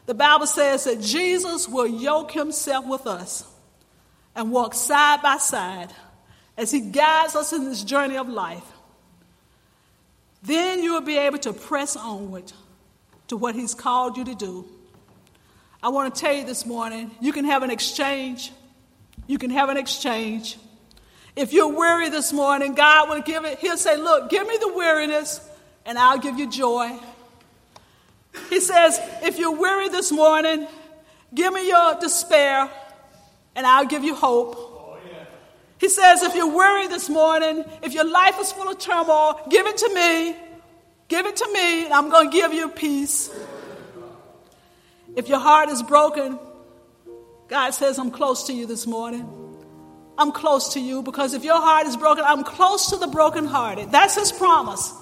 The 0.07 0.15
Bible 0.15 0.47
says 0.47 0.85
that 0.85 1.01
Jesus 1.01 1.69
will 1.69 1.87
yoke 1.87 2.33
Himself 2.33 2.87
with 2.87 3.07
us 3.07 3.45
and 4.35 4.51
walk 4.51 4.75
side 4.75 5.23
by 5.23 5.37
side 5.37 5.93
as 6.57 6.71
He 6.71 6.81
guides 6.81 7.37
us 7.37 7.53
in 7.53 7.65
this 7.65 7.85
journey 7.85 8.17
of 8.17 8.29
life. 8.29 8.65
Then 10.43 10.83
you 10.83 10.95
will 10.95 11.01
be 11.01 11.17
able 11.17 11.39
to 11.39 11.53
press 11.53 11.97
onward 11.97 12.53
to 13.29 13.37
what 13.37 13.55
He's 13.55 13.75
called 13.75 14.17
you 14.17 14.25
to 14.25 14.35
do. 14.35 14.67
I 15.83 15.89
want 15.89 16.15
to 16.15 16.21
tell 16.21 16.33
you 16.33 16.45
this 16.45 16.65
morning 16.65 17.11
you 17.21 17.33
can 17.33 17.45
have 17.45 17.63
an 17.63 17.71
exchange. 17.71 18.53
You 19.27 19.39
can 19.39 19.51
have 19.51 19.69
an 19.69 19.77
exchange. 19.77 20.59
If 21.37 21.53
you're 21.53 21.69
weary 21.69 22.11
this 22.11 22.33
morning, 22.33 22.75
God 22.75 23.09
will 23.09 23.23
give 23.23 23.45
it, 23.45 23.59
He'll 23.59 23.77
say, 23.77 23.97
Look, 23.97 24.31
give 24.31 24.47
me 24.47 24.57
the 24.61 24.73
weariness, 24.73 25.41
and 25.85 25.99
I'll 25.99 26.19
give 26.19 26.39
you 26.39 26.49
joy. 26.49 26.99
He 28.51 28.61
says, 28.61 28.99
If 29.23 29.39
you're 29.39 29.57
weary 29.57 29.89
this 29.89 30.13
morning, 30.13 30.67
give 31.35 31.53
me 31.53 31.69
your 31.69 31.99
despair, 32.01 32.71
and 33.57 33.67
I'll 33.67 33.87
give 33.87 34.05
you 34.05 34.15
hope. 34.15 34.75
He 35.79 35.89
says, 35.89 36.23
If 36.23 36.35
you're 36.35 36.55
weary 36.55 36.87
this 36.87 37.09
morning, 37.09 37.65
if 37.83 37.93
your 37.93 38.09
life 38.11 38.37
is 38.41 38.53
full 38.53 38.69
of 38.69 38.79
turmoil, 38.79 39.41
give 39.51 39.67
it 39.67 39.77
to 39.79 39.95
me. 39.95 40.37
Give 41.09 41.27
it 41.27 41.37
to 41.37 41.51
me, 41.53 41.85
and 41.85 41.93
I'm 41.93 42.11
going 42.11 42.31
to 42.31 42.37
give 42.37 42.53
you 42.53 42.69
peace. 42.69 43.31
If 45.17 45.29
your 45.29 45.39
heart 45.39 45.69
is 45.69 45.83
broken, 45.83 46.39
God 47.49 47.71
says, 47.71 47.99
I'm 47.99 48.11
close 48.11 48.45
to 48.45 48.53
you 48.53 48.67
this 48.67 48.87
morning. 48.87 49.29
I'm 50.17 50.33
close 50.33 50.75
to 50.75 50.81
you 50.81 51.03
because 51.03 51.35
if 51.35 51.45
your 51.45 51.61
heart 51.61 51.87
is 51.87 51.97
broken, 51.97 52.25
I'm 52.27 52.45
close 52.45 52.91
to 52.91 52.97
the 52.97 53.07
brokenhearted. 53.07 53.91
That's 53.91 54.15
His 54.15 54.33
promise. 54.33 54.93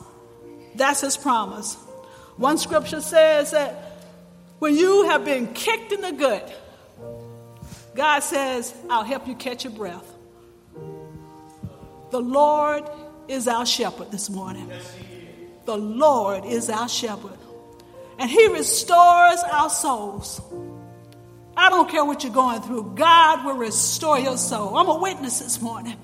That's 0.74 1.02
His 1.02 1.16
promise. 1.16 1.74
One 2.36 2.58
scripture 2.58 3.00
says 3.00 3.50
that 3.50 3.74
when 4.58 4.74
you 4.76 5.04
have 5.04 5.24
been 5.24 5.52
kicked 5.52 5.92
in 5.92 6.00
the 6.00 6.12
gut, 6.12 6.52
God 7.94 8.20
says, 8.20 8.74
I'll 8.88 9.04
help 9.04 9.28
you 9.28 9.34
catch 9.34 9.64
your 9.64 9.72
breath. 9.72 10.06
The 12.10 12.20
Lord 12.20 12.84
is 13.28 13.48
our 13.48 13.66
shepherd 13.66 14.10
this 14.10 14.30
morning. 14.30 14.70
The 15.64 15.76
Lord 15.76 16.44
is 16.44 16.68
our 16.70 16.88
shepherd. 16.88 17.38
And 18.18 18.30
He 18.30 18.48
restores 18.48 19.42
our 19.50 19.70
souls. 19.70 20.40
I 21.56 21.70
don't 21.70 21.88
care 21.90 22.04
what 22.04 22.24
you're 22.24 22.32
going 22.32 22.62
through, 22.62 22.94
God 22.96 23.44
will 23.44 23.56
restore 23.56 24.18
your 24.18 24.36
soul. 24.36 24.76
I'm 24.76 24.88
a 24.88 24.98
witness 24.98 25.40
this 25.40 25.60
morning. 25.60 25.96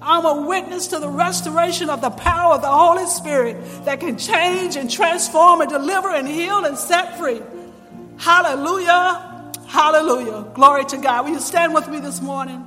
I'm 0.00 0.24
a 0.24 0.46
witness 0.46 0.88
to 0.88 0.98
the 0.98 1.08
restoration 1.08 1.88
of 1.88 2.00
the 2.00 2.10
power 2.10 2.54
of 2.54 2.60
the 2.60 2.68
Holy 2.68 3.06
Spirit 3.06 3.56
that 3.86 4.00
can 4.00 4.18
change 4.18 4.76
and 4.76 4.90
transform 4.90 5.62
and 5.62 5.70
deliver 5.70 6.10
and 6.10 6.28
heal 6.28 6.64
and 6.64 6.76
set 6.76 7.18
free. 7.18 7.40
Hallelujah. 8.18 9.52
Hallelujah. 9.66 10.46
Glory 10.54 10.84
to 10.86 10.98
God. 10.98 11.24
Will 11.24 11.32
you 11.32 11.40
stand 11.40 11.74
with 11.74 11.88
me 11.88 11.98
this 11.98 12.20
morning? 12.20 12.64